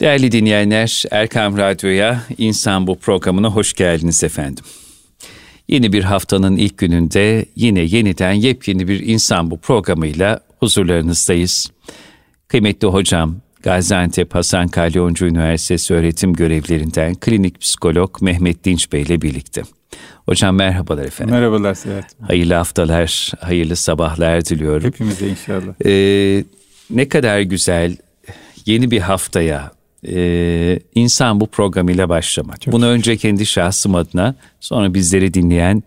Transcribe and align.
Değerli 0.00 0.32
dinleyenler, 0.32 1.04
Erkam 1.10 1.58
Radyo'ya 1.58 2.22
İnsan 2.38 2.86
Bu 2.86 2.98
programına 2.98 3.48
hoş 3.48 3.72
geldiniz 3.72 4.24
efendim. 4.24 4.64
Yeni 5.68 5.92
bir 5.92 6.04
haftanın 6.04 6.56
ilk 6.56 6.78
gününde 6.78 7.46
yine 7.56 7.80
yeniden 7.80 8.32
yepyeni 8.32 8.88
bir 8.88 9.06
İnsan 9.06 9.50
Bu 9.50 9.58
programıyla 9.58 10.40
huzurlarınızdayız. 10.58 11.70
Kıymetli 12.48 12.88
hocam, 12.88 13.36
Gaziantep 13.62 14.34
Hasan 14.34 14.68
Kalyoncu 14.68 15.26
Üniversitesi 15.26 15.94
öğretim 15.94 16.32
görevlerinden 16.32 17.14
klinik 17.14 17.60
psikolog 17.60 18.22
Mehmet 18.22 18.64
Dinç 18.64 18.92
Bey 18.92 19.02
ile 19.02 19.22
birlikte. 19.22 19.62
Hocam 20.26 20.56
merhabalar 20.56 21.04
efendim. 21.04 21.34
Merhabalar 21.34 21.74
Sedat. 21.74 22.04
Hayırlı 22.20 22.54
haftalar, 22.54 23.32
hayırlı 23.40 23.76
sabahlar 23.76 24.44
diliyorum. 24.44 24.86
Hepimize 24.86 25.28
inşallah. 25.28 25.86
Ee, 25.86 26.44
ne 26.90 27.08
kadar 27.08 27.40
güzel 27.40 27.96
yeni 28.66 28.90
bir 28.90 29.00
haftaya 29.00 29.77
e, 30.06 30.78
insan 30.94 31.40
bu 31.40 31.46
programıyla 31.46 32.08
başlamak. 32.08 32.60
Çok 32.60 32.72
Bunu 32.74 32.84
şükür. 32.84 32.92
önce 32.92 33.16
kendi 33.16 33.46
şahsım 33.46 33.94
adına 33.94 34.34
sonra 34.60 34.94
bizleri 34.94 35.34
dinleyen 35.34 35.82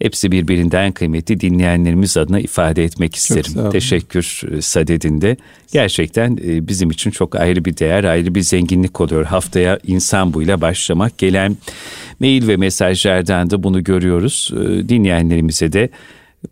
hepsi 0.00 0.32
birbirinden 0.32 0.92
kıymetli 0.92 1.40
dinleyenlerimiz 1.40 2.16
adına 2.16 2.40
ifade 2.40 2.84
etmek 2.84 3.14
isterim. 3.14 3.70
Teşekkür 3.70 4.42
e, 4.52 4.62
sadedinde. 4.62 5.36
Gerçekten 5.72 6.38
e, 6.44 6.68
bizim 6.68 6.90
için 6.90 7.10
çok 7.10 7.36
ayrı 7.36 7.64
bir 7.64 7.76
değer, 7.76 8.04
ayrı 8.04 8.34
bir 8.34 8.40
zenginlik 8.40 9.00
oluyor. 9.00 9.24
Haftaya 9.24 9.78
insan 9.86 10.34
bu 10.34 10.42
ile 10.42 10.60
başlamak. 10.60 11.18
Gelen 11.18 11.56
mail 12.20 12.48
ve 12.48 12.56
mesajlardan 12.56 13.50
da 13.50 13.62
bunu 13.62 13.84
görüyoruz. 13.84 14.50
E, 14.52 14.88
dinleyenlerimize 14.88 15.72
de 15.72 15.88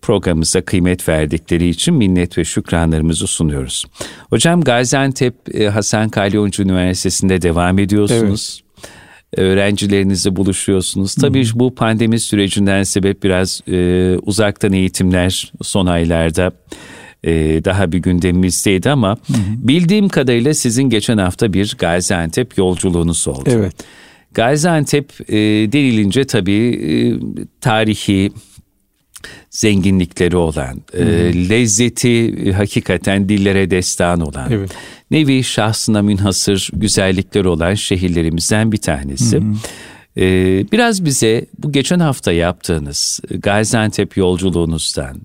programımıza 0.02 0.60
kıymet 0.60 1.09
verdikleri 1.09 1.69
için 1.69 1.95
minnet 1.95 2.38
ve 2.38 2.45
şükranlarımızı 2.45 3.27
sunuyoruz. 3.27 3.84
Hocam 4.30 4.60
Gaziantep 4.60 5.34
Hasan 5.73 6.09
Kalyoncu 6.09 6.62
Üniversitesi'nde 6.62 7.42
devam 7.42 7.79
ediyorsunuz. 7.79 8.60
Evet 8.62 8.69
öğrencilerinizle 9.37 10.37
buluşuyorsunuz. 10.37 11.15
Tabii 11.15 11.45
hmm. 11.45 11.60
bu 11.60 11.74
pandemi 11.74 12.21
sürecinden 12.21 12.82
sebep 12.82 13.23
biraz 13.23 13.60
e, 13.68 14.16
uzaktan 14.23 14.73
eğitimler 14.73 15.52
son 15.62 15.87
aylarda 15.87 16.52
e, 17.24 17.30
daha 17.65 17.93
bir 17.93 17.99
gündemimizdeydi 17.99 18.90
ama 18.90 19.16
hmm. 19.27 19.37
bildiğim 19.59 20.09
kadarıyla 20.09 20.55
sizin 20.55 20.82
geçen 20.82 21.18
hafta 21.18 21.52
bir 21.52 21.77
Gaziantep 21.79 22.59
yolculuğunuz 22.59 23.29
oldu. 23.29 23.51
Evet. 23.52 23.74
Gaziantep 24.34 25.30
e, 25.30 25.37
denilince 25.73 26.24
tabii 26.24 26.52
e, 26.52 26.90
tarihi 27.60 28.32
zenginlikleri 29.51 30.37
olan, 30.37 30.83
e, 30.93 31.05
lezzeti 31.49 32.35
e, 32.47 32.52
hakikaten 32.52 33.29
dillere 33.29 33.71
destan 33.71 34.21
olan, 34.21 34.52
evet. 34.52 34.71
nevi 35.11 35.45
şahsına 35.45 36.02
münhasır 36.02 36.71
güzellikleri 36.73 37.49
olan 37.49 37.74
şehirlerimizden 37.74 38.73
bir 38.73 38.77
tanesi. 38.77 39.37
Hı 39.37 39.41
hı. 39.41 39.55
E, 40.16 40.24
biraz 40.73 41.05
bize 41.05 41.46
bu 41.59 41.73
geçen 41.73 42.01
hafta 42.01 42.33
yaptığınız 42.33 43.21
Gaziantep 43.30 44.16
yolculuğunuzdan, 44.16 45.21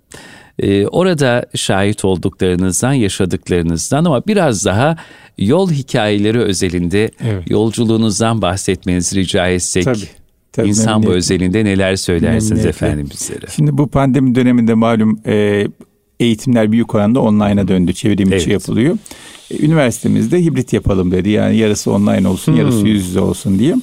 e, 0.60 0.88
orada 0.88 1.46
şahit 1.56 2.06
olduklarınızdan, 2.06 2.94
yaşadıklarınızdan 2.94 4.06
ama 4.06 4.28
biraz 4.28 4.66
daha 4.66 4.98
yol 5.38 5.72
hikayeleri 5.72 6.40
özelinde 6.40 7.12
evet. 7.24 7.50
yolculuğunuzdan 7.50 8.42
bahsetmenizi 8.42 9.16
rica 9.16 9.48
etsek. 9.48 9.84
Tabii. 9.84 10.23
Tabii 10.54 10.70
İnsan 10.70 11.04
bu 11.04 11.10
özelinde 11.10 11.66
neler 11.66 11.96
söylersiniz 11.96 12.66
efendim 12.66 13.10
bizlere? 13.12 13.46
Şimdi 13.56 13.78
bu 13.78 13.88
pandemi 13.88 14.36
döneminde 14.36 14.74
malum 14.74 15.20
e, 15.26 15.68
eğitimler 16.20 16.72
büyük 16.72 16.96
oranda 16.96 17.20
online'a 17.20 17.68
döndü. 17.68 17.94
Çevrim 17.94 18.28
içi 18.28 18.36
evet. 18.36 18.48
yapılıyor. 18.48 18.98
E, 19.52 19.66
üniversitemizde 19.66 20.42
hibrit 20.44 20.74
yapalım 20.74 21.12
dedi. 21.12 21.30
Yani 21.30 21.58
yarısı 21.58 21.92
online 21.92 22.28
olsun, 22.28 22.52
hmm. 22.52 22.60
yarısı 22.60 22.88
yüz 22.88 23.08
yüze 23.08 23.20
olsun 23.20 23.60
diye. 23.60 23.76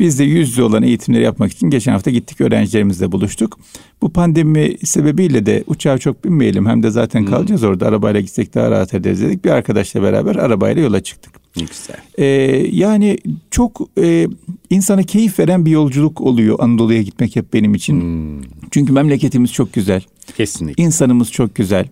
Biz 0.00 0.18
de 0.18 0.24
yüz 0.24 0.48
yüze 0.50 0.62
olan 0.62 0.82
eğitimleri 0.82 1.22
yapmak 1.22 1.52
için 1.52 1.70
geçen 1.70 1.92
hafta 1.92 2.10
gittik 2.10 2.40
öğrencilerimizle 2.40 3.12
buluştuk. 3.12 3.58
Bu 4.02 4.12
pandemi 4.12 4.76
sebebiyle 4.84 5.46
de 5.46 5.64
uçağa 5.66 5.98
çok 5.98 6.24
binmeyelim 6.24 6.66
hem 6.66 6.82
de 6.82 6.90
zaten 6.90 7.20
hmm. 7.20 7.26
kalacağız 7.26 7.64
orada 7.64 7.86
arabayla 7.86 8.20
gitsek 8.20 8.54
daha 8.54 8.70
rahat 8.70 8.94
ederiz 8.94 9.22
dedik. 9.22 9.44
Bir 9.44 9.50
arkadaşla 9.50 10.02
beraber 10.02 10.36
arabayla 10.36 10.82
yola 10.82 11.00
çıktık. 11.00 11.43
Ne 11.56 11.62
güzel. 11.62 11.96
Ee, 12.18 12.24
yani 12.72 13.18
çok 13.50 13.80
e, 13.98 14.28
insana 14.70 15.02
keyif 15.02 15.38
veren 15.38 15.66
bir 15.66 15.70
yolculuk 15.70 16.20
oluyor 16.20 16.56
Anadolu'ya 16.60 17.02
gitmek 17.02 17.36
hep 17.36 17.52
benim 17.52 17.74
için. 17.74 18.00
Hmm. 18.00 18.42
Çünkü 18.70 18.92
memleketimiz 18.92 19.52
çok 19.52 19.72
güzel. 19.72 20.02
Kesinlikle. 20.36 20.82
İnsanımız 20.82 21.32
çok 21.32 21.54
güzel. 21.54 21.88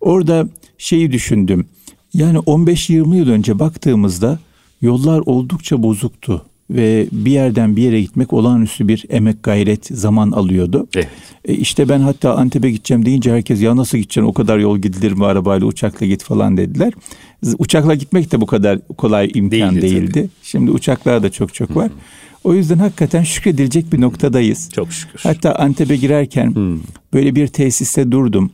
Orada 0.00 0.48
şeyi 0.78 1.12
düşündüm. 1.12 1.66
Yani 2.14 2.38
15-20 2.38 3.16
yıl 3.16 3.28
önce 3.28 3.58
baktığımızda 3.58 4.38
yollar 4.80 5.22
oldukça 5.26 5.82
bozuktu 5.82 6.44
ve 6.70 7.06
bir 7.12 7.30
yerden 7.30 7.76
bir 7.76 7.82
yere 7.82 8.00
gitmek 8.00 8.32
olağanüstü 8.32 8.88
bir 8.88 9.04
emek 9.08 9.42
gayret 9.42 9.86
zaman 9.86 10.30
alıyordu. 10.30 10.86
Evet. 10.96 11.08
E 11.44 11.54
işte 11.54 11.88
ben 11.88 12.00
hatta 12.00 12.34
Antep'e 12.34 12.70
gideceğim 12.70 13.06
deyince 13.06 13.32
herkes 13.32 13.62
ya 13.62 13.76
nasıl 13.76 13.98
gideceksin 13.98 14.22
o 14.22 14.32
kadar 14.32 14.58
yol 14.58 14.78
gidilir 14.78 15.12
mi 15.12 15.26
arabayla 15.26 15.66
uçakla 15.66 16.06
git 16.06 16.22
falan 16.22 16.56
dediler. 16.56 16.92
Uçakla 17.58 17.94
gitmek 17.94 18.32
de 18.32 18.40
bu 18.40 18.46
kadar 18.46 18.78
kolay 18.98 19.30
imkan 19.34 19.50
değildi. 19.50 19.82
değildi. 19.82 20.28
Şimdi 20.42 20.70
uçaklar 20.70 21.22
da 21.22 21.30
çok 21.30 21.54
çok 21.54 21.76
var. 21.76 21.88
Hı-hı. 21.88 21.98
O 22.44 22.54
yüzden 22.54 22.78
hakikaten 22.78 23.22
şükredilecek 23.22 23.92
bir 23.92 24.00
noktadayız. 24.00 24.70
Çok 24.74 24.92
şükür. 24.92 25.20
Hatta 25.22 25.54
Antep'e 25.54 25.96
girerken 25.96 26.54
Hı. 26.54 26.78
böyle 27.12 27.34
bir 27.34 27.46
tesiste 27.46 28.12
durdum. 28.12 28.50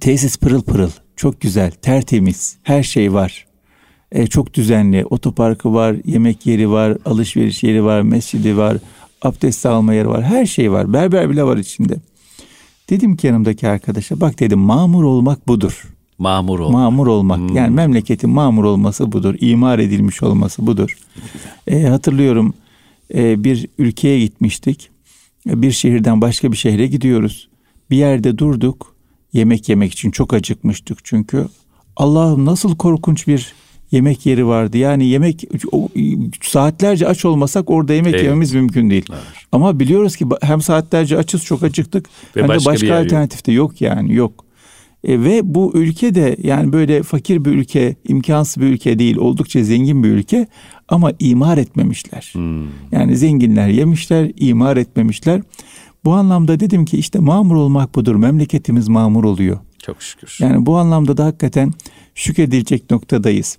Tesis 0.00 0.38
pırıl 0.38 0.62
pırıl, 0.62 0.90
çok 1.16 1.40
güzel, 1.40 1.70
tertemiz, 1.70 2.56
her 2.62 2.82
şey 2.82 3.12
var 3.12 3.46
e, 4.12 4.26
çok 4.26 4.54
düzenli. 4.54 5.04
Otoparkı 5.04 5.74
var, 5.74 5.96
yemek 6.04 6.46
yeri 6.46 6.70
var, 6.70 6.98
alışveriş 7.04 7.62
yeri 7.62 7.84
var, 7.84 8.02
mescidi 8.02 8.56
var, 8.56 8.76
abdest 9.22 9.66
alma 9.66 9.94
yeri 9.94 10.08
var. 10.08 10.22
Her 10.22 10.46
şey 10.46 10.72
var. 10.72 10.92
Berber 10.92 11.30
bile 11.30 11.44
var 11.44 11.56
içinde. 11.56 11.96
Dedim 12.90 13.16
ki 13.16 13.26
yanımdaki 13.26 13.68
arkadaşa 13.68 14.20
bak 14.20 14.40
dedim 14.40 14.58
mamur 14.58 15.04
olmak 15.04 15.48
budur. 15.48 15.91
Mamur 16.22 16.58
olmak. 16.58 16.80
Mamur 16.80 17.06
olmak. 17.06 17.38
Hmm. 17.38 17.56
Yani 17.56 17.74
memleketin 17.74 18.30
mamur 18.30 18.64
olması 18.64 19.12
budur. 19.12 19.34
İmar 19.40 19.78
edilmiş 19.78 20.22
olması 20.22 20.66
budur. 20.66 20.98
E, 21.66 21.82
hatırlıyorum 21.82 22.54
e, 23.14 23.44
bir 23.44 23.66
ülkeye 23.78 24.20
gitmiştik. 24.20 24.90
E, 25.50 25.62
bir 25.62 25.70
şehirden 25.72 26.20
başka 26.20 26.52
bir 26.52 26.56
şehre 26.56 26.86
gidiyoruz. 26.86 27.48
Bir 27.90 27.96
yerde 27.96 28.38
durduk. 28.38 28.94
Yemek 29.32 29.68
yemek 29.68 29.92
için 29.92 30.10
çok 30.10 30.34
acıkmıştık 30.34 30.98
çünkü. 31.04 31.46
Allah'ım 31.96 32.44
nasıl 32.44 32.76
korkunç 32.76 33.26
bir 33.26 33.54
yemek 33.90 34.26
yeri 34.26 34.46
vardı. 34.46 34.78
Yani 34.78 35.06
yemek 35.06 35.44
saatlerce 36.42 37.08
aç 37.08 37.24
olmasak 37.24 37.70
orada 37.70 37.94
yemek 37.94 38.14
evet. 38.14 38.24
yememiz 38.24 38.54
mümkün 38.54 38.90
değil. 38.90 39.06
Evet. 39.10 39.22
Ama 39.52 39.80
biliyoruz 39.80 40.16
ki 40.16 40.26
hem 40.42 40.62
saatlerce 40.62 41.18
açız 41.18 41.44
çok 41.44 41.62
acıktık 41.62 42.08
Ve 42.36 42.42
hem 42.42 42.48
başka 42.48 42.70
de 42.70 42.74
başka 42.74 42.96
alternatif 42.96 43.46
de 43.46 43.52
yok 43.52 43.80
yani 43.80 44.14
yok. 44.14 44.44
E, 45.04 45.20
ve 45.22 45.40
bu 45.54 45.72
ülke 45.74 46.14
de 46.14 46.36
yani 46.42 46.72
böyle 46.72 47.02
fakir 47.02 47.44
bir 47.44 47.50
ülke, 47.50 47.96
imkansız 48.08 48.62
bir 48.62 48.66
ülke 48.66 48.98
değil, 48.98 49.16
oldukça 49.16 49.64
zengin 49.64 50.04
bir 50.04 50.08
ülke 50.08 50.46
ama 50.88 51.12
imar 51.18 51.58
etmemişler. 51.58 52.30
Hmm. 52.32 52.66
Yani 52.92 53.16
zenginler 53.16 53.68
yemişler, 53.68 54.32
imar 54.36 54.76
etmemişler. 54.76 55.42
Bu 56.04 56.12
anlamda 56.12 56.60
dedim 56.60 56.84
ki 56.84 56.98
işte 56.98 57.18
mamur 57.18 57.54
olmak 57.54 57.94
budur. 57.94 58.14
Memleketimiz 58.14 58.88
mamur 58.88 59.24
oluyor. 59.24 59.58
Çok 59.78 60.02
şükür. 60.02 60.36
Yani 60.40 60.66
bu 60.66 60.78
anlamda 60.78 61.16
da 61.16 61.24
hakikaten 61.24 61.72
şükredilecek 62.14 62.90
noktadayız. 62.90 63.58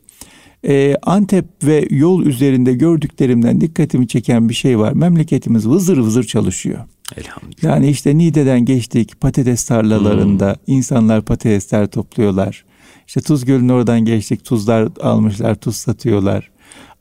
Ee, 0.68 0.96
Antep 1.04 1.46
ve 1.64 1.88
yol 1.90 2.26
üzerinde 2.26 2.74
gördüklerimden 2.74 3.62
dikkatimi 3.62 4.08
çeken 4.08 4.50
bir 4.50 4.54
şey 4.54 4.80
var. 4.80 4.94
Memleketimiz 4.94 5.68
vızır 5.68 5.98
vızır 5.98 6.24
çalışıyor. 6.24 6.80
Elhamdülillah. 7.18 7.64
Yani 7.64 7.90
işte 7.90 8.18
Niğde'den 8.18 8.66
geçtik 8.66 9.22
patates 9.22 9.64
tarlalarında 9.64 10.50
hmm. 10.66 10.76
insanlar 10.76 11.22
patatesler 11.22 11.88
topluyorlar. 11.88 12.66
İşte 13.08 13.22
Tuz 13.22 13.46
Gölü'nün 13.46 13.70
oradan 13.70 14.06
geçtik 14.06 14.46
tuzlar 14.46 14.88
almışlar 15.02 15.56
tuz 15.56 15.76
satıyorlar. 15.76 16.50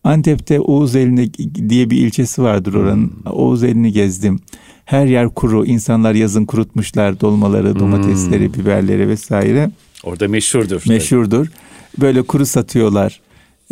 Antep'te 0.04 0.60
Oğuzeli 0.60 1.32
diye 1.68 1.90
bir 1.90 1.96
ilçesi 1.96 2.42
vardır 2.42 2.74
oranın. 2.74 3.12
Hmm. 3.22 3.32
Oğuzeli'ni 3.32 3.92
gezdim. 3.92 4.40
Her 4.84 5.06
yer 5.06 5.28
kuru. 5.28 5.66
insanlar 5.66 6.14
yazın 6.14 6.44
kurutmuşlar 6.44 7.20
dolmaları, 7.20 7.78
domatesleri, 7.78 8.46
hmm. 8.46 8.54
biberleri 8.54 9.08
vesaire. 9.08 9.70
Orada 10.04 10.28
meşhurdur. 10.28 10.82
Meşhurdur. 10.88 11.46
Böyle 12.00 12.22
kuru 12.22 12.46
satıyorlar. 12.46 13.20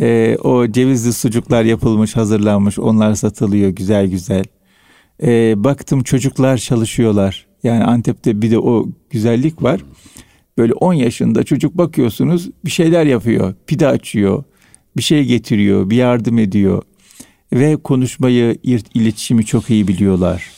Ee, 0.01 0.37
o 0.43 0.67
cevizli 0.67 1.13
sucuklar 1.13 1.65
yapılmış, 1.65 2.17
hazırlanmış. 2.17 2.79
Onlar 2.79 3.15
satılıyor 3.15 3.71
güzel 3.71 4.07
güzel. 4.07 4.45
Ee, 5.23 5.65
baktım 5.65 6.03
çocuklar 6.03 6.59
çalışıyorlar. 6.59 7.47
Yani 7.63 7.85
Antep'te 7.85 8.43
bir 8.43 8.51
de 8.51 8.59
o 8.59 8.89
güzellik 9.11 9.63
var. 9.63 9.81
Böyle 10.59 10.73
10 10.73 10.93
yaşında 10.93 11.43
çocuk 11.43 11.79
bakıyorsunuz 11.79 12.51
bir 12.65 12.71
şeyler 12.71 13.07
yapıyor. 13.07 13.55
Pide 13.67 13.87
açıyor. 13.87 14.45
Bir 14.97 15.03
şey 15.03 15.25
getiriyor, 15.25 15.91
bir 15.91 15.97
yardım 15.97 16.39
ediyor. 16.39 16.83
Ve 17.53 17.77
konuşmayı, 17.77 18.59
iletişimi 18.95 19.45
çok 19.45 19.71
iyi 19.71 19.89
biliyorlar. 19.89 20.51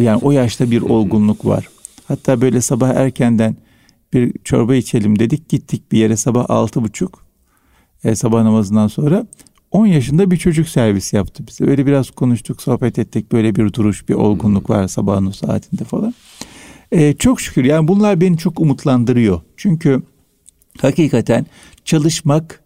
Yani 0.00 0.20
o 0.22 0.30
yaşta 0.30 0.70
bir 0.70 0.82
olgunluk 0.82 1.46
var. 1.46 1.68
Hatta 2.08 2.40
böyle 2.40 2.60
sabah 2.60 2.88
erkenden 2.88 3.56
bir 4.12 4.32
çorba 4.44 4.74
içelim 4.74 5.18
dedik. 5.18 5.48
Gittik 5.48 5.92
bir 5.92 5.98
yere 5.98 6.16
sabah 6.16 6.50
altı 6.50 6.82
buçuk 6.82 7.26
e, 8.04 8.14
sabah 8.14 8.42
namazından 8.42 8.88
sonra 8.88 9.26
10 9.76 9.86
yaşında 9.86 10.30
bir 10.30 10.36
çocuk 10.36 10.68
servis 10.68 11.12
yaptı 11.12 11.46
bize. 11.46 11.64
Öyle 11.64 11.86
biraz 11.86 12.10
konuştuk, 12.10 12.62
sohbet 12.62 12.98
ettik. 12.98 13.32
Böyle 13.32 13.54
bir 13.54 13.72
duruş, 13.72 14.08
bir 14.08 14.14
olgunluk 14.14 14.70
var 14.70 14.88
sabahın 14.88 15.26
o 15.26 15.32
saatinde 15.32 15.84
falan. 15.84 16.14
Ee, 16.92 17.14
çok 17.18 17.40
şükür 17.40 17.64
yani 17.64 17.88
bunlar 17.88 18.20
beni 18.20 18.38
çok 18.38 18.60
umutlandırıyor. 18.60 19.40
Çünkü 19.56 20.02
hakikaten 20.80 21.46
çalışmak 21.84 22.60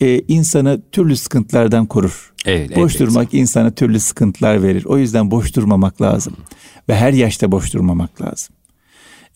e, 0.00 0.20
insanı 0.28 0.82
türlü 0.92 1.16
sıkıntılardan 1.16 1.86
korur. 1.86 2.32
Evet, 2.46 2.76
boş 2.76 2.96
evet. 2.96 3.00
durmak 3.00 3.34
insana 3.34 3.70
türlü 3.70 4.00
sıkıntılar 4.00 4.62
verir. 4.62 4.84
O 4.84 4.98
yüzden 4.98 5.30
boş 5.30 5.56
durmamak 5.56 6.02
lazım. 6.02 6.36
Ve 6.88 6.96
her 6.96 7.12
yaşta 7.12 7.52
boş 7.52 7.74
durmamak 7.74 8.22
lazım. 8.22 8.54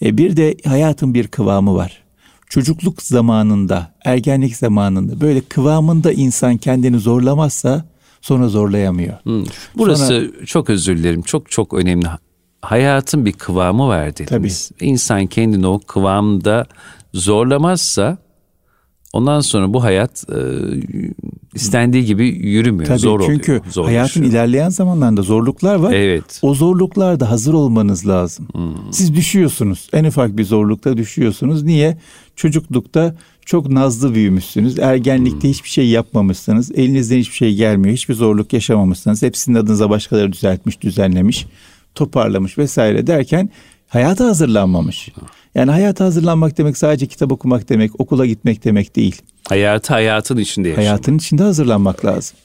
E, 0.04 0.18
bir 0.18 0.36
de 0.36 0.56
hayatın 0.64 1.14
bir 1.14 1.28
kıvamı 1.28 1.74
var. 1.74 2.07
Çocukluk 2.48 3.02
zamanında, 3.02 3.94
ergenlik 4.04 4.56
zamanında 4.56 5.20
böyle 5.20 5.40
kıvamında 5.40 6.12
insan 6.12 6.56
kendini 6.56 6.98
zorlamazsa 6.98 7.84
sonra 8.20 8.48
zorlayamıyor. 8.48 9.14
Hmm. 9.22 9.44
Burası 9.76 10.06
sonra, 10.06 10.46
çok 10.46 10.70
özür 10.70 10.98
dilerim. 10.98 11.22
Çok 11.22 11.50
çok 11.50 11.74
önemli. 11.74 12.06
Hayatın 12.62 13.26
bir 13.26 13.32
kıvamı 13.32 13.88
var 13.88 14.16
dediniz. 14.16 14.68
Tabii. 14.68 14.88
İnsan 14.88 15.26
kendini 15.26 15.66
o 15.66 15.80
kıvamda 15.86 16.66
zorlamazsa 17.14 18.18
Ondan 19.18 19.40
sonra 19.40 19.72
bu 19.72 19.82
hayat 19.82 20.24
e, 20.30 20.38
istendiği 21.54 22.04
gibi 22.04 22.28
yürümüyor. 22.28 22.88
Tabii, 22.88 22.98
zor 22.98 23.20
çünkü 23.20 23.52
oluyor. 23.52 23.64
Çünkü 23.72 23.80
hayatın 23.80 24.22
ilerleyen 24.22 24.68
zamanlarında 24.68 25.22
zorluklar 25.22 25.74
var. 25.74 25.92
Evet. 25.92 26.38
O 26.42 26.54
zorluklarda 26.54 27.30
hazır 27.30 27.54
olmanız 27.54 28.08
lazım. 28.08 28.48
Hmm. 28.52 28.92
Siz 28.92 29.14
düşüyorsunuz. 29.14 29.88
En 29.92 30.04
ufak 30.04 30.36
bir 30.36 30.44
zorlukta 30.44 30.96
düşüyorsunuz. 30.96 31.62
Niye? 31.62 31.98
Çocuklukta 32.36 33.14
çok 33.46 33.70
nazlı 33.70 34.14
büyümüşsünüz. 34.14 34.78
Ergenlikte 34.78 35.42
hmm. 35.42 35.50
hiçbir 35.50 35.68
şey 35.68 35.88
yapmamışsınız. 35.88 36.70
Elinizden 36.74 37.18
hiçbir 37.18 37.36
şey 37.36 37.54
gelmiyor. 37.54 37.94
Hiçbir 37.94 38.14
zorluk 38.14 38.52
yaşamamışsınız. 38.52 39.22
Hepsinin 39.22 39.56
adınıza 39.56 39.90
başkaları 39.90 40.32
düzeltmiş, 40.32 40.80
düzenlemiş, 40.80 41.46
toparlamış 41.94 42.58
vesaire 42.58 43.06
derken 43.06 43.50
hayata 43.88 44.26
hazırlanmamış. 44.26 45.08
Yani 45.54 45.70
hayata 45.70 46.04
hazırlanmak 46.04 46.58
demek 46.58 46.76
sadece 46.76 47.06
kitap 47.06 47.32
okumak 47.32 47.68
demek, 47.68 48.00
okula 48.00 48.26
gitmek 48.26 48.64
demek 48.64 48.96
değil. 48.96 49.22
Hayatı 49.48 49.92
hayatın 49.92 50.36
içinde 50.36 50.68
yaşamak. 50.68 50.88
Hayatın 50.88 51.18
içinde 51.18 51.42
hazırlanmak 51.42 52.04
lazım. 52.04 52.36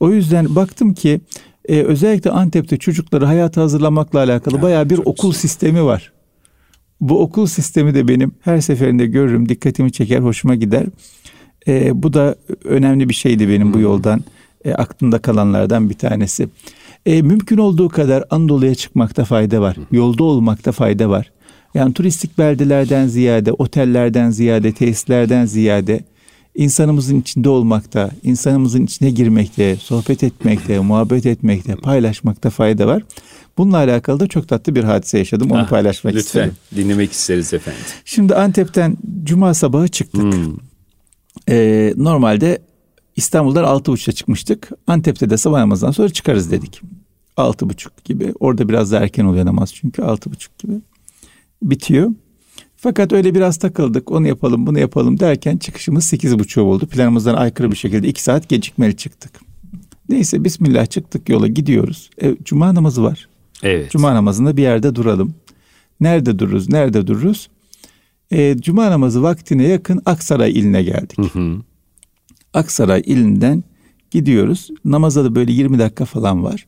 O 0.00 0.10
yüzden 0.10 0.56
baktım 0.56 0.94
ki 0.94 1.20
e, 1.68 1.82
özellikle 1.82 2.30
Antep'te 2.30 2.76
çocukları 2.76 3.26
hayata 3.26 3.62
hazırlamakla 3.62 4.18
alakalı 4.18 4.56
ya, 4.56 4.62
bayağı 4.62 4.90
bir 4.90 4.98
okul 4.98 5.28
güzel. 5.28 5.40
sistemi 5.40 5.84
var. 5.84 6.12
Bu 7.00 7.20
okul 7.20 7.46
sistemi 7.46 7.94
de 7.94 8.08
benim 8.08 8.32
her 8.40 8.60
seferinde 8.60 9.06
görürüm, 9.06 9.48
dikkatimi 9.48 9.92
çeker, 9.92 10.18
hoşuma 10.18 10.54
gider. 10.54 10.86
E, 11.68 12.02
bu 12.02 12.12
da 12.12 12.36
önemli 12.64 13.08
bir 13.08 13.14
şeydi 13.14 13.48
benim 13.48 13.66
hmm. 13.66 13.74
bu 13.74 13.78
yoldan 13.78 14.24
e, 14.64 14.74
aklımda 14.74 15.18
kalanlardan 15.18 15.90
bir 15.90 15.94
tanesi. 15.94 16.48
E, 17.06 17.22
mümkün 17.22 17.58
olduğu 17.58 17.88
kadar 17.88 18.24
Anadolu'ya 18.30 18.74
çıkmakta 18.74 19.24
fayda 19.24 19.60
var. 19.60 19.76
Hmm. 19.76 19.84
Yolda 19.92 20.24
olmakta 20.24 20.72
fayda 20.72 21.10
var. 21.10 21.32
Yani 21.74 21.94
turistik 21.94 22.38
beldelerden 22.38 23.06
ziyade, 23.06 23.52
otellerden 23.52 24.30
ziyade, 24.30 24.72
tesislerden 24.72 25.46
ziyade 25.46 26.04
insanımızın 26.54 27.20
içinde 27.20 27.48
olmakta, 27.48 28.10
insanımızın 28.22 28.84
içine 28.84 29.10
girmekte, 29.10 29.76
sohbet 29.76 30.22
etmekte, 30.22 30.78
muhabbet 30.78 31.26
etmekte, 31.26 31.76
paylaşmakta 31.76 32.50
fayda 32.50 32.86
var. 32.86 33.02
Bununla 33.58 33.76
alakalı 33.76 34.20
da 34.20 34.26
çok 34.26 34.48
tatlı 34.48 34.74
bir 34.74 34.84
hadise 34.84 35.18
yaşadım. 35.18 35.50
Onu 35.50 35.60
ah, 35.60 35.68
paylaşmak 35.68 36.14
lütfen, 36.14 36.26
isterim. 36.26 36.56
Lütfen 36.72 36.84
dinlemek 36.84 37.12
isteriz 37.12 37.54
efendim. 37.54 37.80
Şimdi 38.04 38.34
Antep'ten 38.34 38.96
cuma 39.24 39.54
sabahı 39.54 39.88
çıktık. 39.88 40.22
Hmm. 40.22 40.56
Ee, 41.48 41.94
normalde 41.96 42.62
İstanbul'dan 43.16 43.64
altı 43.64 43.92
buçukta 43.92 44.12
çıkmıştık. 44.12 44.70
Antep'te 44.86 45.30
de 45.30 45.36
sabah 45.36 45.58
namazından 45.58 45.92
sonra 45.92 46.08
çıkarız 46.08 46.50
dedik. 46.50 46.80
Altı 47.36 47.68
buçuk 47.68 48.04
gibi. 48.04 48.34
Orada 48.40 48.68
biraz 48.68 48.92
da 48.92 49.00
erken 49.00 49.24
oluyor 49.24 49.46
namaz 49.46 49.74
çünkü 49.74 50.02
altı 50.02 50.30
buçuk 50.30 50.58
gibi 50.58 50.72
bitiyor. 51.62 52.10
Fakat 52.76 53.12
öyle 53.12 53.34
biraz 53.34 53.56
takıldık 53.56 54.10
onu 54.10 54.28
yapalım 54.28 54.66
bunu 54.66 54.78
yapalım 54.78 55.20
derken 55.20 55.56
çıkışımız 55.56 56.04
sekiz 56.04 56.38
buçuk 56.38 56.64
oldu. 56.64 56.86
Planımızdan 56.86 57.34
aykırı 57.34 57.70
bir 57.70 57.76
şekilde 57.76 58.08
iki 58.08 58.22
saat 58.22 58.48
gecikmeli 58.48 58.96
çıktık. 58.96 59.40
Neyse 60.08 60.44
bismillah 60.44 60.86
çıktık 60.86 61.28
yola 61.28 61.46
gidiyoruz. 61.46 62.10
E, 62.22 62.36
Cuma 62.44 62.74
namazı 62.74 63.02
var. 63.02 63.28
Evet. 63.62 63.90
Cuma 63.90 64.14
namazında 64.14 64.56
bir 64.56 64.62
yerde 64.62 64.94
duralım. 64.94 65.34
Nerede 66.00 66.38
dururuz? 66.38 66.68
Nerede 66.68 67.06
dururuz? 67.06 67.48
E, 68.30 68.56
Cuma 68.60 68.90
namazı 68.90 69.22
vaktine 69.22 69.68
yakın 69.68 70.02
Aksaray 70.06 70.50
iline 70.50 70.82
geldik. 70.82 71.18
Hı 71.18 71.38
hı. 71.38 71.56
Aksaray 72.54 73.02
ilinden 73.06 73.64
gidiyoruz. 74.10 74.68
Namaza 74.84 75.24
da 75.24 75.34
böyle 75.34 75.52
20 75.52 75.78
dakika 75.78 76.04
falan 76.04 76.44
var. 76.44 76.66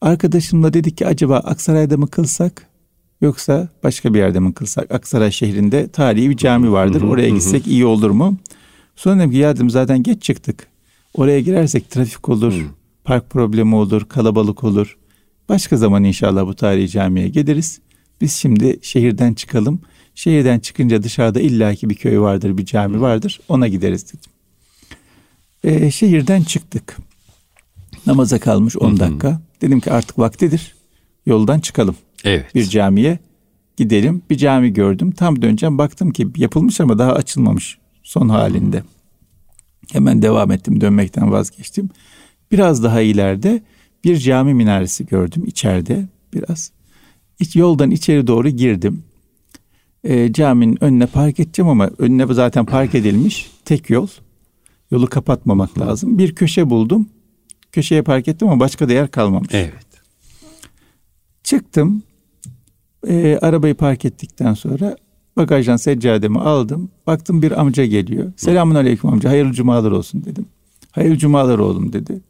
Arkadaşımla 0.00 0.72
dedik 0.72 0.96
ki 0.98 1.06
acaba 1.06 1.36
Aksaray'da 1.36 1.96
mı 1.96 2.06
kılsak? 2.06 2.73
Yoksa 3.20 3.68
başka 3.82 4.14
bir 4.14 4.18
yerde 4.18 4.40
mi 4.40 4.54
kılsak? 4.54 4.90
Aksaray 4.92 5.30
şehrinde 5.30 5.88
tarihi 5.88 6.30
bir 6.30 6.36
cami 6.36 6.72
vardır. 6.72 7.02
Oraya 7.02 7.28
gitsek 7.28 7.66
iyi 7.66 7.84
olur 7.86 8.10
mu? 8.10 8.36
Sonra 8.96 9.18
dedim 9.18 9.30
ki 9.30 9.36
ya 9.36 9.56
dedim 9.56 9.70
zaten 9.70 10.02
geç 10.02 10.22
çıktık. 10.22 10.66
Oraya 11.14 11.40
girersek 11.40 11.90
trafik 11.90 12.28
olur, 12.28 12.54
park 13.04 13.30
problemi 13.30 13.74
olur, 13.74 14.04
kalabalık 14.08 14.64
olur. 14.64 14.96
Başka 15.48 15.76
zaman 15.76 16.04
inşallah 16.04 16.46
bu 16.46 16.54
tarihi 16.54 16.88
camiye 16.88 17.28
geliriz. 17.28 17.80
Biz 18.20 18.32
şimdi 18.32 18.78
şehirden 18.82 19.34
çıkalım. 19.34 19.80
Şehirden 20.14 20.58
çıkınca 20.58 21.02
dışarıda 21.02 21.40
illaki 21.40 21.90
bir 21.90 21.94
köy 21.94 22.18
vardır, 22.20 22.58
bir 22.58 22.64
cami 22.64 23.00
vardır. 23.00 23.40
Ona 23.48 23.68
gideriz 23.68 24.08
dedim. 24.08 24.30
Ee, 25.64 25.90
şehirden 25.90 26.42
çıktık. 26.42 26.96
Namaza 28.06 28.38
kalmış 28.38 28.76
10 28.76 29.00
dakika. 29.00 29.40
Dedim 29.60 29.80
ki 29.80 29.92
artık 29.92 30.18
vaktidir. 30.18 30.74
Yoldan 31.26 31.60
çıkalım. 31.60 31.96
Evet. 32.24 32.54
Bir 32.54 32.64
camiye 32.64 33.18
gidelim. 33.76 34.22
Bir 34.30 34.36
cami 34.36 34.72
gördüm. 34.72 35.10
Tam 35.10 35.42
döneceğim 35.42 35.78
baktım 35.78 36.10
ki 36.10 36.28
yapılmış 36.36 36.80
ama 36.80 36.98
daha 36.98 37.12
açılmamış 37.12 37.78
son 38.02 38.28
halinde. 38.28 38.82
Hemen 39.92 40.22
devam 40.22 40.50
ettim 40.50 40.80
dönmekten 40.80 41.32
vazgeçtim. 41.32 41.90
Biraz 42.52 42.84
daha 42.84 43.00
ileride 43.00 43.62
bir 44.04 44.16
cami 44.16 44.54
minaresi 44.54 45.06
gördüm 45.06 45.44
içeride 45.46 46.08
biraz. 46.34 46.72
İç, 47.40 47.56
yoldan 47.56 47.90
içeri 47.90 48.26
doğru 48.26 48.48
girdim. 48.48 49.02
E, 50.04 50.32
caminin 50.32 50.84
önüne 50.84 51.06
park 51.06 51.40
edeceğim 51.40 51.68
ama 51.68 51.90
önüne 51.98 52.34
zaten 52.34 52.64
park 52.64 52.94
edilmiş 52.94 53.50
tek 53.64 53.90
yol. 53.90 54.08
Yolu 54.90 55.06
kapatmamak 55.06 55.78
lazım. 55.78 56.18
Bir 56.18 56.34
köşe 56.34 56.70
buldum. 56.70 57.08
Köşeye 57.72 58.02
park 58.02 58.28
ettim 58.28 58.48
ama 58.48 58.60
başka 58.60 58.88
da 58.88 58.92
yer 58.92 59.10
kalmamış. 59.10 59.48
Evet. 59.52 59.84
Çıktım 61.44 62.02
e, 63.08 63.38
arabayı 63.42 63.74
park 63.74 64.04
ettikten 64.04 64.54
sonra 64.54 64.96
bagajdan 65.36 65.76
seccademi 65.76 66.40
aldım. 66.40 66.90
Baktım 67.06 67.42
bir 67.42 67.60
amca 67.60 67.84
geliyor. 67.84 68.32
Selamun 68.36 68.74
aleyküm 68.74 69.10
amca 69.10 69.30
hayırlı 69.30 69.52
cumalar 69.52 69.90
olsun 69.90 70.24
dedim. 70.24 70.46
Hayırlı 70.90 71.18
cumalar 71.18 71.58
oğlum 71.58 71.92
dedi. 71.92 72.20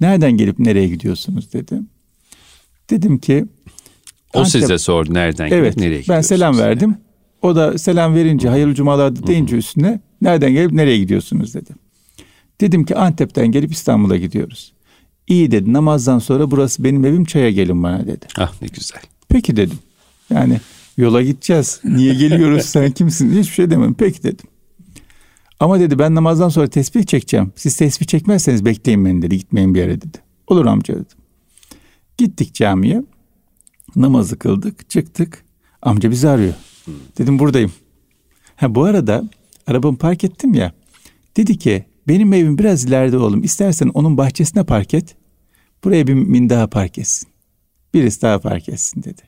Nereden 0.00 0.32
gelip 0.32 0.58
nereye 0.58 0.88
gidiyorsunuz 0.88 1.52
dedim. 1.52 1.88
Dedim 2.90 3.18
ki 3.18 3.46
o 4.34 4.38
Antep, 4.38 4.60
size 4.60 4.78
sordu 4.78 5.14
nereden 5.14 5.48
gelip 5.48 5.62
evet, 5.62 5.76
nereye 5.76 6.00
gidiyorsunuz? 6.00 6.16
Ben 6.16 6.20
selam 6.20 6.58
verdim. 6.58 6.96
O 7.42 7.56
da 7.56 7.78
selam 7.78 8.14
verince 8.14 8.48
hayırlı 8.48 8.74
cumalar 8.74 9.26
deyince 9.26 9.56
üstüne 9.56 10.00
nereden 10.22 10.52
gelip 10.52 10.72
nereye 10.72 10.98
gidiyorsunuz 10.98 11.54
dedi. 11.54 11.70
Dedim 12.60 12.84
ki 12.84 12.96
Antep'ten 12.96 13.46
gelip 13.46 13.72
İstanbul'a 13.72 14.16
gidiyoruz. 14.16 14.72
İyi 15.26 15.50
dedi 15.50 15.72
namazdan 15.72 16.18
sonra 16.18 16.50
burası 16.50 16.84
benim 16.84 17.04
evim 17.04 17.24
çaya 17.24 17.50
gelin 17.50 17.82
bana 17.82 18.06
dedi. 18.06 18.26
Ah 18.38 18.52
ne 18.62 18.68
güzel. 18.68 19.00
Peki 19.28 19.56
dedim. 19.56 19.78
Yani 20.30 20.60
yola 20.96 21.22
gideceğiz. 21.22 21.80
Niye 21.84 22.14
geliyoruz 22.14 22.62
sen 22.66 22.90
kimsin? 22.90 23.30
Hiçbir 23.30 23.54
şey 23.54 23.70
demem. 23.70 23.94
Peki 23.94 24.22
dedim. 24.22 24.46
Ama 25.60 25.80
dedi 25.80 25.98
ben 25.98 26.14
namazdan 26.14 26.48
sonra 26.48 26.66
tesbih 26.66 27.04
çekeceğim. 27.04 27.52
Siz 27.56 27.76
tesbih 27.76 28.06
çekmezseniz 28.06 28.64
bekleyin 28.64 29.04
beni 29.04 29.22
dedi. 29.22 29.38
Gitmeyin 29.38 29.74
bir 29.74 29.80
yere 29.80 30.00
dedi. 30.00 30.18
Olur 30.46 30.66
amca 30.66 30.94
dedim. 30.94 31.18
Gittik 32.18 32.54
camiye. 32.54 33.02
Namazı 33.96 34.38
kıldık. 34.38 34.90
Çıktık. 34.90 35.44
Amca 35.82 36.10
bizi 36.10 36.28
arıyor. 36.28 36.54
Dedim 37.18 37.38
buradayım. 37.38 37.72
Ha 38.56 38.74
bu 38.74 38.84
arada 38.84 39.24
arabamı 39.66 39.98
park 39.98 40.24
ettim 40.24 40.54
ya. 40.54 40.72
Dedi 41.36 41.58
ki 41.58 41.84
benim 42.08 42.32
evim 42.32 42.58
biraz 42.58 42.84
ileride 42.84 43.18
oğlum. 43.18 43.42
İstersen 43.42 43.88
onun 43.88 44.16
bahçesine 44.16 44.64
park 44.64 44.94
et. 44.94 45.16
Buraya 45.84 46.06
bir 46.06 46.14
min 46.14 46.50
daha 46.50 46.66
park 46.66 46.98
etsin. 46.98 47.28
Birisi 47.94 48.22
daha 48.22 48.38
park 48.38 48.68
etsin 48.68 49.02
dedi. 49.02 49.22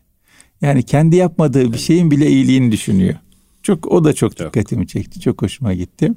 Yani 0.62 0.83
kendi 0.83 1.17
yapmadığı 1.17 1.73
bir 1.73 1.79
şeyin 1.79 2.11
bile 2.11 2.31
iyiliğini 2.31 2.73
düşünüyor. 2.73 3.15
Çok 3.62 3.87
o 3.87 4.05
da 4.05 4.12
çok 4.12 4.38
dikkatimi 4.38 4.87
çekti. 4.87 5.21
Çok 5.21 5.43
hoşuma 5.43 5.75
gitti. 5.75 6.12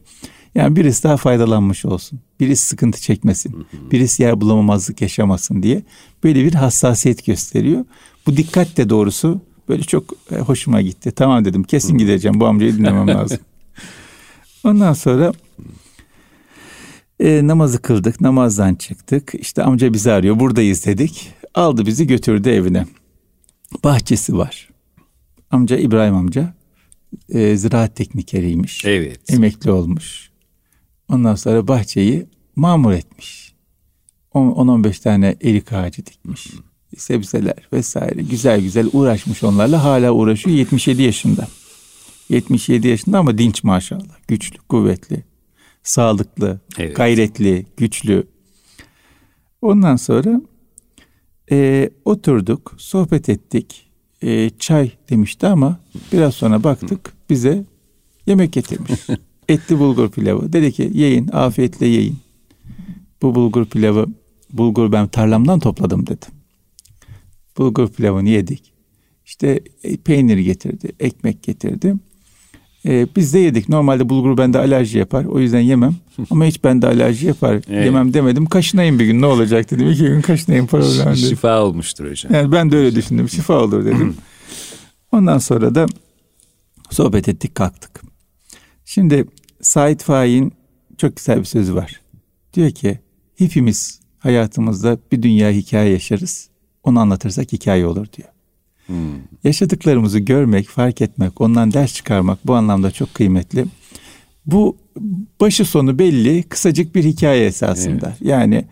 Yani 0.56 0.76
birisi 0.76 1.04
daha 1.04 1.18
faydalanmış 1.18 1.86
olsun. 1.86 2.20
Birisi 2.40 2.68
sıkıntı 2.68 3.02
çekmesin. 3.02 3.66
Birisi 3.92 4.24
yer 4.24 4.42
bulamamazlık 4.42 5.02
yaşamasın 5.02 5.64
diye 5.64 5.82
böyle 6.24 6.46
bir 6.46 6.54
hassasiyet 6.54 7.26
gösteriyor. 7.26 7.86
Bu 8.28 8.38
dikkat 8.38 8.78
de 8.78 8.90
doğrusu 8.90 9.42
böyle 9.70 9.84
çok 9.84 10.04
e, 10.32 10.36
hoşuma 10.40 10.82
gitti. 10.82 11.12
Tamam 11.12 11.46
dedim 11.46 11.64
kesin 11.64 11.98
gideceğim 11.98 12.40
bu 12.40 12.46
amcayı 12.48 12.78
dinlemem 12.78 13.08
lazım. 13.18 13.40
Ondan 14.64 14.94
sonra 14.94 15.32
E, 17.20 17.48
namazı 17.48 17.82
kıldık, 17.82 18.22
namazdan 18.22 18.76
çıktık. 18.76 19.32
İşte 19.40 19.64
amca 19.64 19.94
bizi 19.94 20.12
arıyor, 20.12 20.40
buradayız 20.40 20.86
dedik. 20.86 21.30
Aldı 21.56 21.86
bizi 21.86 22.08
götürdü 22.08 22.50
evine. 22.50 22.86
Bahçesi 23.84 24.38
var. 24.38 24.70
Amca 25.52 25.78
İbrahim 25.78 26.16
amca 26.16 26.54
e, 27.30 27.56
ziraat 27.56 27.96
teknikeriymiş. 27.96 28.86
Evet. 28.86 29.34
Emekli 29.34 29.72
olmuş. 29.72 30.32
Ondan 31.08 31.36
sonra 31.36 31.68
bahçeyi 31.68 32.28
mamur 32.56 32.92
etmiş. 32.92 33.54
10-15 34.34 35.02
tane 35.02 35.36
erik 35.44 35.74
ağacı 35.74 36.06
dikmiş. 36.06 36.48
Sebzeler 36.98 37.68
vesaire 37.74 38.22
güzel 38.22 38.62
güzel 38.62 38.90
uğraşmış 38.94 39.44
onlarla 39.44 39.84
hala 39.84 40.12
uğraşıyor 40.12 40.58
77 40.58 41.02
yaşında. 41.02 41.48
77 42.30 42.88
yaşında 42.88 43.20
ama 43.20 43.38
dinç 43.38 43.64
maşallah. 43.64 44.28
Güçlü, 44.28 44.58
kuvvetli, 44.58 45.24
sağlıklı, 45.84 46.60
evet. 46.78 46.96
gayretli, 46.96 47.66
güçlü. 47.78 48.28
Ondan 49.62 49.96
sonra 49.96 50.42
e, 51.52 51.90
oturduk, 52.06 52.76
sohbet 52.78 53.30
ettik. 53.30 53.88
E, 54.24 54.50
çay 54.50 54.92
demişti 55.10 55.48
ama 55.48 55.80
biraz 56.14 56.34
sonra 56.36 56.64
baktık 56.64 57.14
bize 57.30 57.66
yemek 58.26 58.54
getirmiş. 58.54 58.92
Etli 59.50 59.80
bulgur 59.80 60.12
pilavı. 60.12 60.54
Dedi 60.54 60.72
ki 60.72 60.92
yiyin, 60.94 61.28
afiyetle 61.28 61.88
yiyin. 61.88 62.18
Bu 63.22 63.36
bulgur 63.36 63.66
pilavı, 63.66 64.06
bulgur 64.54 64.92
ben 64.92 65.08
tarlamdan 65.08 65.60
topladım 65.60 66.08
dedi. 66.08 66.26
Bulgur 67.58 67.88
pilavını 67.88 68.30
yedik. 68.30 68.74
İşte 69.26 69.60
e, 69.84 69.98
peynir 69.98 70.38
getirdi, 70.38 70.92
ekmek 71.00 71.44
getirdi. 71.44 71.96
Ee, 72.86 73.08
biz 73.16 73.34
de 73.34 73.40
yedik. 73.40 73.70
Normalde 73.70 74.10
bulgur 74.10 74.38
bende 74.38 74.58
alerji 74.58 74.98
yapar. 74.98 75.26
O 75.26 75.40
yüzden 75.40 75.60
yemem. 75.60 75.96
Ama 76.30 76.46
hiç 76.46 76.64
bende 76.64 76.88
alerji 76.88 77.28
yapar. 77.28 77.54
Evet. 77.54 77.86
Yemem 77.86 78.14
demedim. 78.14 78.46
Kaşınayım 78.46 79.00
bir 79.00 79.06
gün 79.06 79.22
ne 79.22 79.26
olacak 79.26 79.72
dedim. 79.72 79.90
İki 79.90 80.04
gün 80.04 80.22
kaşınayım 80.22 80.68
problem 80.68 81.06
dedim. 81.06 81.16
Şifa 81.30 81.62
olmuştur 81.64 82.10
hocam. 82.10 82.34
Yani 82.34 82.52
ben 82.52 82.72
de 82.72 82.78
öyle 82.78 82.96
düşündüm. 82.96 83.30
Şifa 83.30 83.64
olur 83.64 83.86
dedim. 83.86 84.16
Ondan 85.12 85.38
sonra 85.38 85.76
da 85.76 85.86
sohbet 86.90 87.30
ettik 87.30 87.56
kalktık. 87.56 88.02
Şimdi 88.86 89.26
Said 89.62 90.00
Faik'in 90.00 90.54
çok 90.98 91.16
güzel 91.16 91.40
bir 91.40 91.46
sözü 91.46 91.76
var. 91.76 92.02
Diyor 92.54 92.72
ki 92.72 93.00
hepimiz 93.38 94.00
hayatımızda 94.20 94.98
bir 95.12 95.22
dünya 95.24 95.50
hikaye 95.52 95.92
yaşarız. 95.92 96.50
Onu 96.84 97.00
anlatırsak 97.00 97.54
hikaye 97.54 97.86
olur 97.86 98.08
diyor. 98.18 98.30
Hmm. 98.92 99.22
Yaşadıklarımızı 99.44 100.20
görmek, 100.20 100.68
fark 100.68 101.02
etmek, 101.02 101.42
ondan 101.42 101.74
ders 101.74 101.94
çıkarmak 101.94 102.48
bu 102.48 102.56
anlamda 102.56 102.92
çok 102.92 103.14
kıymetli. 103.14 103.66
Bu 104.46 104.78
başı 105.42 105.66
sonu 105.66 106.00
belli, 106.00 106.44
kısacık 106.44 106.96
bir 106.96 107.04
hikaye 107.04 107.46
esasında. 107.46 108.08
Evet. 108.08 108.22
Yani 108.22 108.66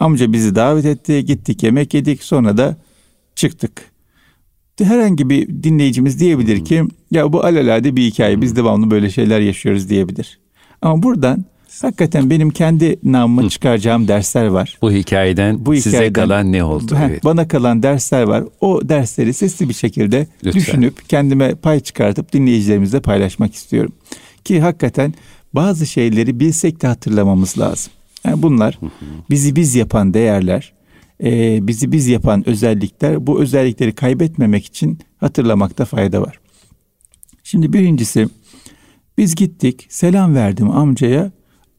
amca 0.00 0.32
bizi 0.32 0.54
davet 0.54 0.84
etti, 0.84 1.24
gittik 1.24 1.62
yemek 1.62 1.94
yedik, 1.94 2.22
sonra 2.22 2.56
da 2.56 2.76
çıktık. 3.34 3.92
Herhangi 4.78 5.30
bir 5.30 5.48
dinleyicimiz 5.48 6.20
diyebilir 6.20 6.64
ki 6.64 6.84
ya 7.10 7.32
bu 7.32 7.44
alelade 7.44 7.96
bir 7.96 8.02
hikaye, 8.02 8.40
biz 8.40 8.56
devamlı 8.56 8.90
böyle 8.90 9.10
şeyler 9.10 9.40
yaşıyoruz 9.40 9.88
diyebilir. 9.88 10.38
Ama 10.82 11.02
buradan 11.02 11.44
Hakikaten 11.82 12.30
benim 12.30 12.50
kendi 12.50 12.98
namıma 13.04 13.48
çıkaracağım 13.48 14.08
dersler 14.08 14.46
var. 14.46 14.78
Bu 14.82 14.92
hikayeden, 14.92 15.66
Bu 15.66 15.74
hikayeden 15.74 15.98
size 16.00 16.12
kalan 16.12 16.52
ne 16.52 16.64
oldu? 16.64 16.96
Heh, 16.96 17.00
evet. 17.08 17.24
Bana 17.24 17.48
kalan 17.48 17.82
dersler 17.82 18.22
var. 18.22 18.44
O 18.60 18.88
dersleri 18.88 19.34
sesli 19.34 19.68
bir 19.68 19.74
şekilde 19.74 20.26
Lütfen. 20.44 20.60
düşünüp 20.60 21.08
kendime 21.08 21.54
pay 21.54 21.80
çıkartıp 21.80 22.32
dinleyicilerimizle 22.32 23.00
paylaşmak 23.00 23.54
istiyorum. 23.54 23.92
Ki 24.44 24.60
hakikaten 24.60 25.14
bazı 25.52 25.86
şeyleri 25.86 26.40
bilsek 26.40 26.82
de 26.82 26.86
hatırlamamız 26.86 27.58
lazım. 27.58 27.92
Yani 28.24 28.42
bunlar 28.42 28.78
bizi 29.30 29.56
biz 29.56 29.74
yapan 29.74 30.14
değerler, 30.14 30.72
e, 31.24 31.58
bizi 31.66 31.92
biz 31.92 32.06
yapan 32.06 32.48
özellikler. 32.48 33.26
Bu 33.26 33.40
özellikleri 33.40 33.94
kaybetmemek 33.94 34.66
için 34.66 34.98
hatırlamakta 35.20 35.84
fayda 35.84 36.22
var. 36.22 36.40
Şimdi 37.44 37.72
birincisi 37.72 38.28
biz 39.18 39.34
gittik 39.34 39.86
selam 39.88 40.34
verdim 40.34 40.70
amcaya 40.70 41.30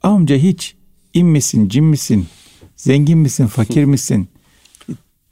amca 0.04 0.36
hiç 0.36 0.76
in 1.14 1.28
misin, 1.28 1.70
cin 1.70 1.86
misin, 1.86 2.26
zengin 2.76 3.18
misin, 3.18 3.48
fakir 3.48 3.86
misin, 3.94 4.28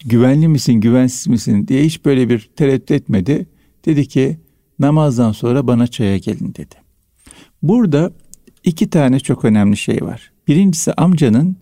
güvenli 0.05 0.47
misin, 0.47 0.73
güvensiz 0.73 1.27
misin 1.27 1.67
diye 1.67 1.83
hiç 1.83 2.05
böyle 2.05 2.29
bir 2.29 2.49
tereddüt 2.55 2.91
etmedi. 2.91 3.45
Dedi 3.85 4.07
ki 4.07 4.37
namazdan 4.79 5.31
sonra 5.31 5.67
bana 5.67 5.87
çaya 5.87 6.17
gelin 6.17 6.53
dedi. 6.55 6.75
Burada 7.61 8.11
iki 8.63 8.89
tane 8.89 9.19
çok 9.19 9.45
önemli 9.45 9.77
şey 9.77 10.01
var. 10.01 10.31
Birincisi 10.47 10.93
amcanın 10.93 11.57